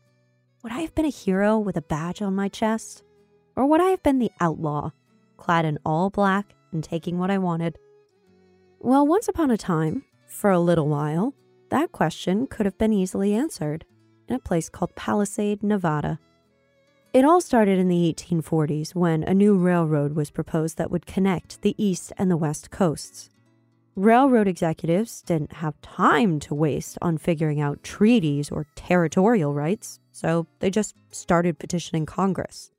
would 0.64 0.72
I 0.72 0.82
have 0.82 0.96
been 0.96 1.06
a 1.06 1.10
hero 1.10 1.58
with 1.58 1.78
a 1.78 1.82
badge 1.82 2.22
on 2.22 2.36
my 2.36 2.50
chest? 2.50 3.04
Or 3.58 3.66
would 3.66 3.82
I 3.82 3.90
have 3.90 4.04
been 4.04 4.20
the 4.20 4.32
outlaw, 4.40 4.92
clad 5.36 5.66
in 5.66 5.80
all 5.84 6.12
black 6.12 6.54
and 6.72 6.84
taking 6.84 7.18
what 7.18 7.32
I 7.32 7.40
wanted? 7.40 7.78
Well, 8.80 9.08
once 9.08 9.28
upon 9.28 9.50
a 9.50 9.58
time, 9.58 10.06
for 10.28 10.52
a 10.52 10.60
little 10.60 10.88
while, 10.88 11.34
that 11.70 11.92
question 11.92 12.46
could 12.46 12.68
have 12.68 12.78
been 12.78 12.94
easily 12.94 13.34
answered 13.34 13.84
in 14.30 14.36
a 14.36 14.40
place 14.40 14.70
called 14.70 14.96
Palisade, 14.96 15.64
Nevada. 15.64 16.20
It 17.14 17.26
all 17.26 17.42
started 17.42 17.80
in 17.80 17.88
the 17.88 18.14
1840s 18.16 18.94
when 18.94 19.24
a 19.24 19.34
new 19.34 19.58
railroad 19.58 20.14
was 20.14 20.30
proposed 20.30 20.78
that 20.78 20.92
would 20.92 21.08
connect 21.08 21.64
the 21.64 21.74
east 21.84 22.14
and 22.16 22.30
the 22.30 22.38
west 22.38 22.70
coasts. 22.70 23.28
Railroad 23.96 24.48
executives 24.48 25.24
didn't 25.24 25.54
have 25.54 25.82
time 25.82 26.40
to 26.42 26.54
waste 26.54 27.00
on 27.02 27.18
figuring 27.18 27.60
out 27.60 27.82
treaties 27.82 28.52
or 28.52 28.68
territorial 28.76 29.56
rights, 29.56 30.00
so 30.12 30.46
they 30.60 30.70
just 30.70 30.94
started 31.10 31.58
petitioning 31.58 32.06
Congress. 32.06 32.70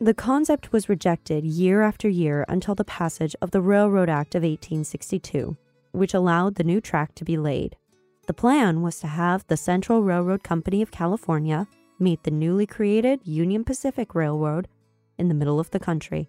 The 0.00 0.14
concept 0.14 0.72
was 0.72 0.88
rejected 0.88 1.44
year 1.44 1.82
after 1.82 2.08
year 2.08 2.44
until 2.48 2.74
the 2.74 2.84
passage 2.84 3.36
of 3.40 3.52
the 3.52 3.60
Railroad 3.60 4.08
Act 4.08 4.34
of 4.34 4.42
1862, 4.42 5.56
which 5.92 6.12
allowed 6.12 6.56
the 6.56 6.64
new 6.64 6.80
track 6.80 7.14
to 7.14 7.24
be 7.24 7.36
laid. 7.36 7.76
The 8.26 8.34
plan 8.34 8.82
was 8.82 8.98
to 9.00 9.06
have 9.06 9.46
the 9.46 9.56
Central 9.56 10.02
Railroad 10.02 10.42
Company 10.42 10.82
of 10.82 10.90
California 10.90 11.68
meet 12.00 12.24
the 12.24 12.32
newly 12.32 12.66
created 12.66 13.20
Union 13.24 13.62
Pacific 13.62 14.14
Railroad 14.16 14.66
in 15.16 15.28
the 15.28 15.34
middle 15.34 15.60
of 15.60 15.70
the 15.70 15.78
country. 15.78 16.28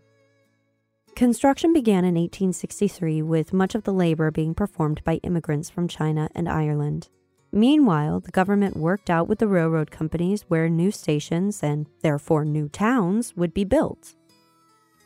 Construction 1.16 1.74
began 1.74 2.06
in 2.06 2.16
1863 2.16 3.24
with 3.24 3.54
much 3.54 3.74
of 3.74 3.84
the 3.84 3.94
labor 3.94 4.30
being 4.30 4.54
performed 4.54 5.04
by 5.04 5.16
immigrants 5.24 5.72
from 5.72 5.88
China 5.88 6.30
and 6.36 6.48
Ireland. 6.48 7.10
Meanwhile, 7.56 8.20
the 8.20 8.32
government 8.32 8.76
worked 8.76 9.10
out 9.10 9.30
with 9.30 9.40
the 9.40 9.48
railroad 9.48 9.90
companies 9.90 10.44
where 10.50 10.68
new 10.68 10.92
stations 10.92 11.64
and 11.64 11.88
therefore 12.02 12.44
new 12.44 12.68
towns 12.68 13.34
would 13.38 13.54
be 13.54 13.64
built. 13.64 14.14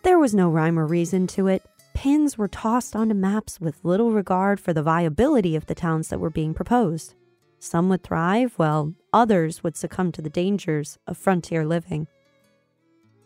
There 0.01 0.17
was 0.17 0.33
no 0.33 0.49
rhyme 0.49 0.79
or 0.79 0.87
reason 0.87 1.27
to 1.27 1.45
it. 1.45 1.61
Pins 1.93 2.39
were 2.39 2.47
tossed 2.47 2.95
onto 2.95 3.13
maps 3.13 3.61
with 3.61 3.85
little 3.85 4.11
regard 4.11 4.59
for 4.59 4.73
the 4.73 4.81
viability 4.81 5.55
of 5.55 5.67
the 5.67 5.75
towns 5.75 6.07
that 6.07 6.19
were 6.19 6.31
being 6.31 6.55
proposed. 6.55 7.13
Some 7.59 7.87
would 7.89 8.01
thrive, 8.01 8.53
while 8.57 8.95
others 9.13 9.61
would 9.61 9.77
succumb 9.77 10.11
to 10.13 10.21
the 10.23 10.29
dangers 10.29 10.97
of 11.05 11.19
frontier 11.19 11.63
living. 11.67 12.07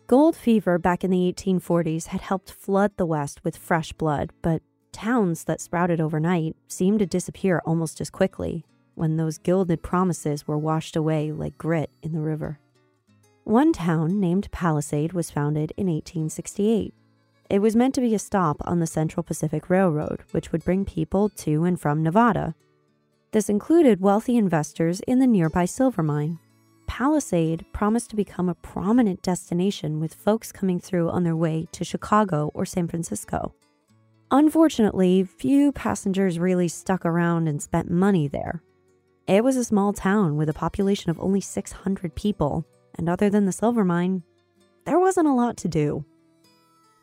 Gold 0.06 0.36
fever 0.36 0.78
back 0.78 1.02
in 1.02 1.10
the 1.10 1.32
1840s 1.32 2.08
had 2.08 2.20
helped 2.20 2.52
flood 2.52 2.92
the 2.98 3.06
West 3.06 3.42
with 3.42 3.56
fresh 3.56 3.94
blood, 3.94 4.34
but 4.42 4.60
towns 4.92 5.44
that 5.44 5.62
sprouted 5.62 5.98
overnight 5.98 6.56
seemed 6.68 6.98
to 6.98 7.06
disappear 7.06 7.62
almost 7.64 8.02
as 8.02 8.10
quickly 8.10 8.66
when 8.94 9.16
those 9.16 9.38
gilded 9.38 9.82
promises 9.82 10.46
were 10.46 10.58
washed 10.58 10.96
away 10.96 11.32
like 11.32 11.58
grit 11.58 11.90
in 12.02 12.12
the 12.12 12.20
river. 12.20 12.58
One 13.44 13.72
town 13.72 14.20
named 14.20 14.50
Palisade 14.50 15.12
was 15.12 15.30
founded 15.30 15.72
in 15.76 15.86
1868. 15.86 16.94
It 17.50 17.58
was 17.58 17.76
meant 17.76 17.94
to 17.96 18.00
be 18.00 18.14
a 18.14 18.18
stop 18.18 18.56
on 18.62 18.78
the 18.78 18.86
Central 18.86 19.22
Pacific 19.22 19.68
Railroad, 19.68 20.22
which 20.30 20.50
would 20.50 20.64
bring 20.64 20.84
people 20.84 21.28
to 21.28 21.64
and 21.64 21.78
from 21.78 22.02
Nevada. 22.02 22.54
This 23.32 23.48
included 23.48 24.00
wealthy 24.00 24.36
investors 24.36 25.00
in 25.00 25.18
the 25.18 25.26
nearby 25.26 25.64
silver 25.66 26.02
mine, 26.02 26.38
Palisade 26.86 27.64
promised 27.72 28.10
to 28.10 28.16
become 28.16 28.48
a 28.48 28.54
prominent 28.54 29.22
destination 29.22 30.00
with 30.00 30.14
folks 30.14 30.52
coming 30.52 30.78
through 30.78 31.10
on 31.10 31.24
their 31.24 31.36
way 31.36 31.66
to 31.72 31.84
Chicago 31.84 32.50
or 32.54 32.64
San 32.64 32.88
Francisco. 32.88 33.54
Unfortunately, 34.30 35.24
few 35.24 35.72
passengers 35.72 36.38
really 36.38 36.68
stuck 36.68 37.04
around 37.04 37.48
and 37.48 37.62
spent 37.62 37.90
money 37.90 38.28
there. 38.28 38.62
It 39.26 39.42
was 39.42 39.56
a 39.56 39.64
small 39.64 39.92
town 39.92 40.36
with 40.36 40.48
a 40.48 40.54
population 40.54 41.10
of 41.10 41.18
only 41.18 41.40
600 41.40 42.14
people, 42.14 42.66
and 42.96 43.08
other 43.08 43.30
than 43.30 43.46
the 43.46 43.52
silver 43.52 43.84
mine, 43.84 44.22
there 44.84 45.00
wasn't 45.00 45.28
a 45.28 45.32
lot 45.32 45.56
to 45.58 45.68
do. 45.68 46.04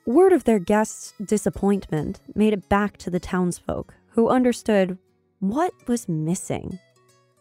Word 0.06 0.32
of 0.32 0.44
their 0.44 0.60
guests' 0.60 1.14
disappointment 1.24 2.20
made 2.36 2.54
it 2.54 2.70
back 2.70 2.98
to 2.98 3.10
the 3.10 3.20
townsfolk, 3.20 3.96
who 4.12 4.30
understood 4.30 4.98
what 5.40 5.74
was 5.88 6.08
missing 6.08 6.80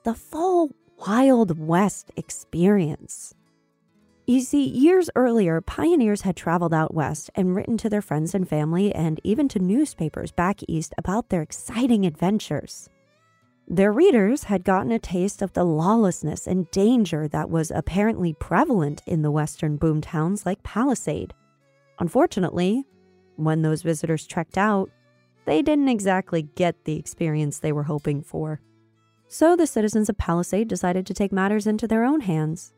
the 0.05 0.15
full 0.15 0.71
Wild 1.07 1.59
West 1.59 2.11
experience. 2.17 3.35
You 4.27 4.41
see, 4.41 4.63
years 4.63 5.11
earlier, 5.17 5.61
pioneers 5.61 6.23
had 6.23 6.37
traveled 6.37 6.73
out 6.73 6.95
west 6.95 7.31
and 7.35 7.55
written 7.55 7.77
to 7.79 7.91
their 7.91 8.01
friends 8.01 8.35
and 8.35 8.49
family 8.49 8.95
and 8.95 9.21
even 9.25 9.49
to 9.49 9.59
newspapers 9.59 10.31
back 10.31 10.61
east 10.69 10.95
about 10.97 11.29
their 11.29 11.43
exciting 11.43 12.07
adventures. 12.07 12.89
Their 13.73 13.93
readers 13.93 14.43
had 14.45 14.65
gotten 14.65 14.91
a 14.91 14.99
taste 14.99 15.43
of 15.43 15.53
the 15.53 15.63
lawlessness 15.63 16.49
and 16.49 16.69
danger 16.73 17.29
that 17.29 17.51
was 17.51 17.71
apparently 17.71 18.33
prevalent 18.33 19.01
in 19.07 19.23
the 19.23 19.31
western 19.31 19.79
boomtowns 19.79 20.45
like 20.45 20.65
Palisade. 20.65 21.33
Unfortunately, 22.01 22.85
when 23.37 23.63
those 23.63 23.83
visitors 23.83 24.27
trekked 24.27 24.59
out, 24.59 24.91
they 25.45 25.63
didn't 25.63 25.89
exactly 25.89 26.43
get 26.57 26.85
the 26.85 26.97
experience 26.97 27.61
they 27.61 27.71
were 27.71 27.85
hoping 27.85 28.23
for. 28.23 28.61
So 29.29 29.55
the 29.55 29.69
citizens 29.69 30.09
of 30.09 30.19
Palisade 30.19 30.67
decided 30.67 31.07
to 31.07 31.15
take 31.15 31.31
matters 31.31 31.69
into 31.69 31.87
their 31.87 32.03
own 32.03 32.23
hands. 32.23 32.73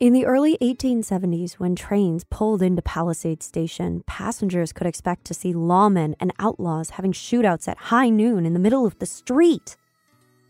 In 0.00 0.14
the 0.14 0.24
early 0.24 0.56
1870s, 0.62 1.54
when 1.54 1.76
trains 1.76 2.24
pulled 2.30 2.62
into 2.62 2.80
Palisade 2.80 3.42
Station, 3.42 4.02
passengers 4.06 4.72
could 4.72 4.86
expect 4.86 5.26
to 5.26 5.34
see 5.34 5.52
lawmen 5.52 6.14
and 6.18 6.32
outlaws 6.38 6.90
having 6.90 7.12
shootouts 7.12 7.68
at 7.68 7.76
high 7.76 8.08
noon 8.08 8.46
in 8.46 8.54
the 8.54 8.58
middle 8.58 8.86
of 8.86 8.98
the 8.98 9.04
street. 9.04 9.76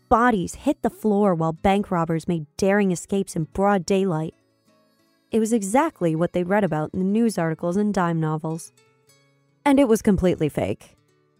Bodies 0.09 0.55
hit 0.55 0.81
the 0.83 0.89
floor 0.89 1.35
while 1.35 1.51
bank 1.51 1.91
robbers 1.91 2.29
made 2.29 2.45
daring 2.55 2.91
escapes 2.91 3.35
in 3.35 3.43
broad 3.45 3.85
daylight. 3.85 4.33
It 5.31 5.39
was 5.39 5.51
exactly 5.51 6.15
what 6.15 6.31
they'd 6.31 6.47
read 6.47 6.63
about 6.63 6.91
in 6.93 6.99
the 6.99 7.05
news 7.05 7.37
articles 7.37 7.75
and 7.75 7.93
dime 7.93 8.21
novels. 8.21 8.71
And 9.65 9.81
it 9.81 9.89
was 9.89 10.01
completely 10.01 10.47
fake. 10.47 10.95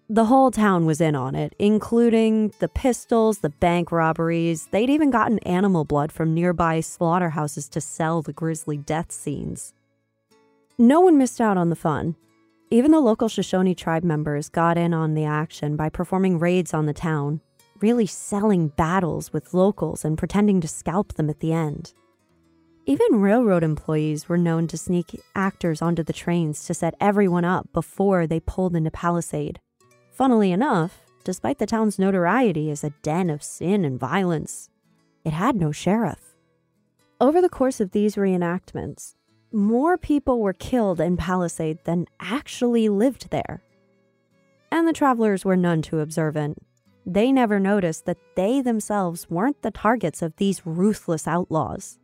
The 0.10 0.26
whole 0.26 0.52
town 0.52 0.86
was 0.86 1.00
in 1.00 1.16
on 1.16 1.34
it, 1.34 1.56
including 1.58 2.54
the 2.60 2.68
pistols, 2.68 3.40
the 3.40 3.50
bank 3.50 3.90
robberies. 3.90 4.68
They'd 4.72 4.90
even 4.90 5.12
gotten 5.12 5.40
animal 5.40 5.86
blood 5.86 6.12
from 6.12 6.34
nearby 6.34 6.82
slaughterhouses 6.82 7.70
to 7.70 7.80
sell 7.80 8.22
the 8.22 8.34
grisly 8.34 8.76
death 8.76 9.14
scenes. 9.14 9.74
No 10.78 11.00
one 11.00 11.18
missed 11.18 11.40
out 11.40 11.58
on 11.58 11.70
the 11.70 11.76
fun. 11.76 12.18
Even 12.70 12.92
the 12.92 13.00
local 13.00 13.30
Shoshone 13.30 13.76
tribe 13.76 14.04
members 14.04 14.50
got 14.50 14.78
in 14.78 14.94
on 14.94 15.14
the 15.14 15.24
action 15.24 15.78
by 15.78 15.88
performing 15.88 16.38
raids 16.38 16.74
on 16.74 16.86
the 16.86 16.94
town, 16.94 17.40
really 17.82 18.06
selling 18.06 18.70
battles 18.70 19.34
with 19.34 19.54
locals 19.54 20.06
and 20.06 20.18
pretending 20.18 20.62
to 20.62 20.68
scalp 20.68 21.14
them 21.14 21.30
at 21.30 21.40
the 21.40 21.54
end. 21.54 21.94
Even 22.86 23.20
railroad 23.20 23.64
employees 23.64 24.30
were 24.30 24.38
known 24.38 24.68
to 24.68 24.78
sneak 24.78 25.20
actors 25.36 25.82
onto 25.82 26.04
the 26.04 26.14
trains 26.14 26.66
to 26.66 26.74
set 26.74 26.96
everyone 27.02 27.44
up 27.44 27.72
before 27.74 28.26
they 28.26 28.40
pulled 28.40 28.76
into 28.76 28.90
Palisade. 28.90 29.60
Funnily 30.12 30.52
enough, 30.52 31.02
despite 31.24 31.58
the 31.58 31.66
town's 31.66 32.00
notoriety 32.00 32.72
as 32.72 32.84
a 32.84 32.94
den 33.02 33.30
of 33.30 33.44
sin 33.44 33.84
and 33.84 34.00
violence, 34.00 34.70
it 35.26 35.34
had 35.34 35.58
no 35.58 35.74
sheriff. 35.74 36.36
Over 37.20 37.42
the 37.42 37.50
course 37.50 37.82
of 37.82 37.92
these 37.92 38.16
reenactments, 38.16 39.16
more 39.52 39.98
people 39.98 40.40
were 40.40 40.54
killed 40.54 41.02
in 41.02 41.18
Palisade 41.18 41.80
than 41.84 42.06
actually 42.20 42.90
lived 42.90 43.30
there. 43.32 43.64
And 44.72 44.88
the 44.88 44.94
travelers 44.94 45.44
were 45.44 45.56
none 45.56 45.82
too 45.82 46.00
observant. 46.00 46.62
They 47.10 47.32
never 47.32 47.58
noticed 47.58 48.06
that 48.06 48.18
they 48.36 48.60
themselves 48.60 49.30
weren't 49.30 49.62
the 49.62 49.72
targets 49.72 50.22
of 50.22 50.36
these 50.36 50.66
ruthless 50.66 51.26
outlaws. 51.26 52.00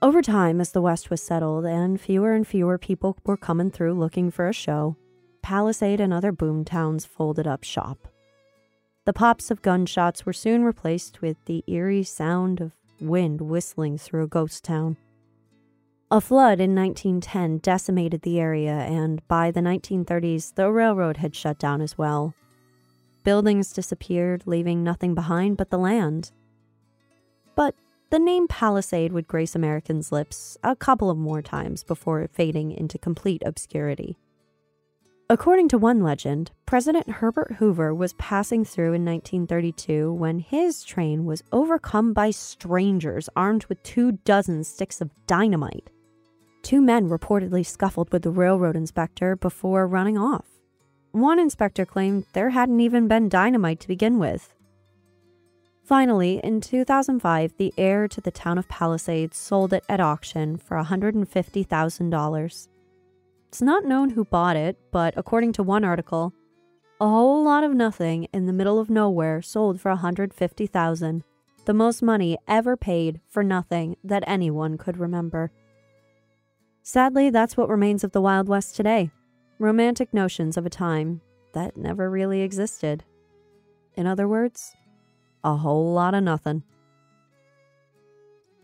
Over 0.00 0.22
time, 0.22 0.60
as 0.60 0.70
the 0.70 0.80
West 0.80 1.10
was 1.10 1.20
settled 1.20 1.66
and 1.66 2.00
fewer 2.00 2.32
and 2.32 2.46
fewer 2.46 2.78
people 2.78 3.16
were 3.26 3.36
coming 3.36 3.72
through 3.72 3.94
looking 3.94 4.30
for 4.30 4.48
a 4.48 4.52
show, 4.52 4.96
Palisade 5.42 6.00
and 6.00 6.12
other 6.12 6.30
boom 6.30 6.64
towns 6.64 7.04
folded 7.04 7.48
up 7.48 7.64
shop. 7.64 8.06
The 9.04 9.12
pops 9.12 9.50
of 9.50 9.62
gunshots 9.62 10.24
were 10.24 10.32
soon 10.32 10.62
replaced 10.62 11.20
with 11.20 11.36
the 11.46 11.64
eerie 11.66 12.04
sound 12.04 12.60
of 12.60 12.76
wind 13.00 13.40
whistling 13.40 13.98
through 13.98 14.22
a 14.22 14.28
ghost 14.28 14.62
town. 14.62 14.96
A 16.08 16.20
flood 16.20 16.60
in 16.60 16.72
1910 16.76 17.58
decimated 17.58 18.22
the 18.22 18.38
area, 18.38 18.74
and 18.74 19.26
by 19.26 19.50
the 19.50 19.60
1930s, 19.60 20.54
the 20.54 20.70
railroad 20.70 21.16
had 21.16 21.34
shut 21.34 21.58
down 21.58 21.80
as 21.80 21.98
well. 21.98 22.32
Buildings 23.22 23.72
disappeared, 23.72 24.42
leaving 24.46 24.82
nothing 24.82 25.14
behind 25.14 25.56
but 25.56 25.70
the 25.70 25.78
land. 25.78 26.32
But 27.54 27.74
the 28.10 28.18
name 28.18 28.48
Palisade 28.48 29.12
would 29.12 29.28
grace 29.28 29.54
Americans' 29.54 30.10
lips 30.10 30.56
a 30.64 30.74
couple 30.74 31.10
of 31.10 31.18
more 31.18 31.42
times 31.42 31.84
before 31.84 32.26
fading 32.32 32.72
into 32.72 32.98
complete 32.98 33.42
obscurity. 33.44 34.16
According 35.28 35.68
to 35.68 35.78
one 35.78 36.02
legend, 36.02 36.50
President 36.66 37.08
Herbert 37.08 37.54
Hoover 37.58 37.94
was 37.94 38.14
passing 38.14 38.64
through 38.64 38.94
in 38.94 39.04
1932 39.04 40.12
when 40.12 40.40
his 40.40 40.82
train 40.82 41.24
was 41.24 41.44
overcome 41.52 42.12
by 42.12 42.32
strangers 42.32 43.28
armed 43.36 43.64
with 43.66 43.80
two 43.84 44.12
dozen 44.24 44.64
sticks 44.64 45.00
of 45.00 45.12
dynamite. 45.28 45.90
Two 46.62 46.80
men 46.80 47.08
reportedly 47.08 47.64
scuffled 47.64 48.10
with 48.12 48.22
the 48.22 48.30
railroad 48.30 48.74
inspector 48.74 49.36
before 49.36 49.86
running 49.86 50.18
off. 50.18 50.59
One 51.12 51.38
inspector 51.40 51.84
claimed 51.84 52.26
there 52.32 52.50
hadn't 52.50 52.80
even 52.80 53.08
been 53.08 53.28
dynamite 53.28 53.80
to 53.80 53.88
begin 53.88 54.18
with. 54.18 54.54
Finally, 55.82 56.40
in 56.44 56.60
2005, 56.60 57.54
the 57.56 57.74
heir 57.76 58.06
to 58.06 58.20
the 58.20 58.30
town 58.30 58.58
of 58.58 58.68
Palisades 58.68 59.36
sold 59.36 59.72
it 59.72 59.82
at 59.88 59.98
auction 59.98 60.56
for 60.56 60.76
$150,000. 60.76 62.68
It's 63.48 63.60
not 63.62 63.84
known 63.84 64.10
who 64.10 64.24
bought 64.24 64.54
it, 64.54 64.78
but 64.92 65.14
according 65.16 65.52
to 65.54 65.64
one 65.64 65.82
article, 65.82 66.32
a 67.00 67.08
whole 67.08 67.42
lot 67.42 67.64
of 67.64 67.74
nothing 67.74 68.28
in 68.32 68.46
the 68.46 68.52
middle 68.52 68.78
of 68.78 68.88
nowhere 68.88 69.42
sold 69.42 69.80
for 69.80 69.92
$150,000, 69.92 71.22
the 71.64 71.74
most 71.74 72.02
money 72.02 72.38
ever 72.46 72.76
paid 72.76 73.20
for 73.26 73.42
nothing 73.42 73.96
that 74.04 74.22
anyone 74.28 74.78
could 74.78 74.96
remember. 74.96 75.50
Sadly, 76.82 77.30
that's 77.30 77.56
what 77.56 77.68
remains 77.68 78.04
of 78.04 78.12
the 78.12 78.20
Wild 78.20 78.48
West 78.48 78.76
today. 78.76 79.10
Romantic 79.60 80.14
notions 80.14 80.56
of 80.56 80.64
a 80.64 80.70
time 80.70 81.20
that 81.52 81.76
never 81.76 82.08
really 82.08 82.40
existed. 82.40 83.04
In 83.94 84.06
other 84.06 84.26
words, 84.26 84.74
a 85.44 85.54
whole 85.54 85.92
lot 85.92 86.14
of 86.14 86.22
nothing. 86.22 86.62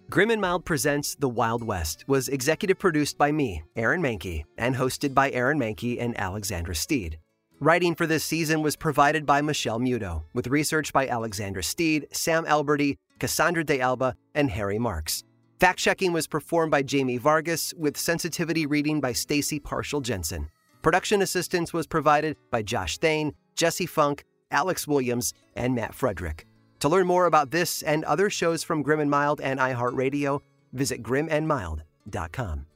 Grim 0.09 0.31
and 0.31 0.41
Mild 0.41 0.65
Presents 0.65 1.15
The 1.15 1.29
Wild 1.29 1.63
West 1.63 2.07
was 2.09 2.31
executive 2.31 2.79
produced 2.79 3.19
by 3.19 3.31
me, 3.31 3.63
Aaron 3.77 4.01
Mahnke, 4.01 4.45
and 4.57 4.75
hosted 4.75 5.13
by 5.13 5.31
Aaron 5.33 5.59
Mahnke 5.59 6.01
and 6.01 6.19
Alexandra 6.19 6.75
Steed. 6.75 7.19
Writing 7.61 7.95
for 7.95 8.07
this 8.07 8.25
season 8.25 8.63
was 8.63 8.75
provided 8.75 9.27
by 9.27 9.43
Michelle 9.43 9.79
Muto, 9.79 10.23
with 10.33 10.47
research 10.47 10.95
by 10.95 11.07
Alexandra 11.07 11.63
Steed, 11.63 12.07
Sam 12.11 12.47
Alberti, 12.47 12.97
Cassandra 13.19 13.65
De 13.65 13.83
Alba, 13.83 14.17
and 14.35 14.51
Harry 14.51 14.79
Marks. 14.79 15.25
Fact 15.61 15.79
checking 15.79 16.15
was 16.15 16.27
performed 16.27 16.71
by 16.71 16.83
Jamie 16.83 17.19
Vargas, 17.19 17.75
with 17.77 17.99
sensitivity 17.99 18.65
reading 18.65 18.99
by 18.99 19.13
Stacy 19.13 19.61
Partial 19.61 20.01
Jensen. 20.01 20.49
Production 20.87 21.20
assistance 21.20 21.72
was 21.72 21.85
provided 21.85 22.37
by 22.53 22.62
Josh 22.62 22.99
Thane, 22.99 23.35
Jesse 23.57 23.87
Funk, 23.87 24.22
Alex 24.53 24.87
Williams, 24.87 25.35
and 25.57 25.75
Matt 25.75 25.96
Frederick. 25.96 26.46
To 26.79 26.88
learn 26.88 27.09
more 27.09 27.27
about 27.27 27.51
this 27.51 27.83
and 27.83 28.05
other 28.05 28.31
shows 28.31 28.62
from 28.62 28.85
Grim 28.85 29.01
and 29.01 29.11
Mild 29.11 29.40
and 29.40 29.59
iHeartRadio, 29.59 30.42
visit 30.72 31.03
grimandmild.com. 31.03 32.66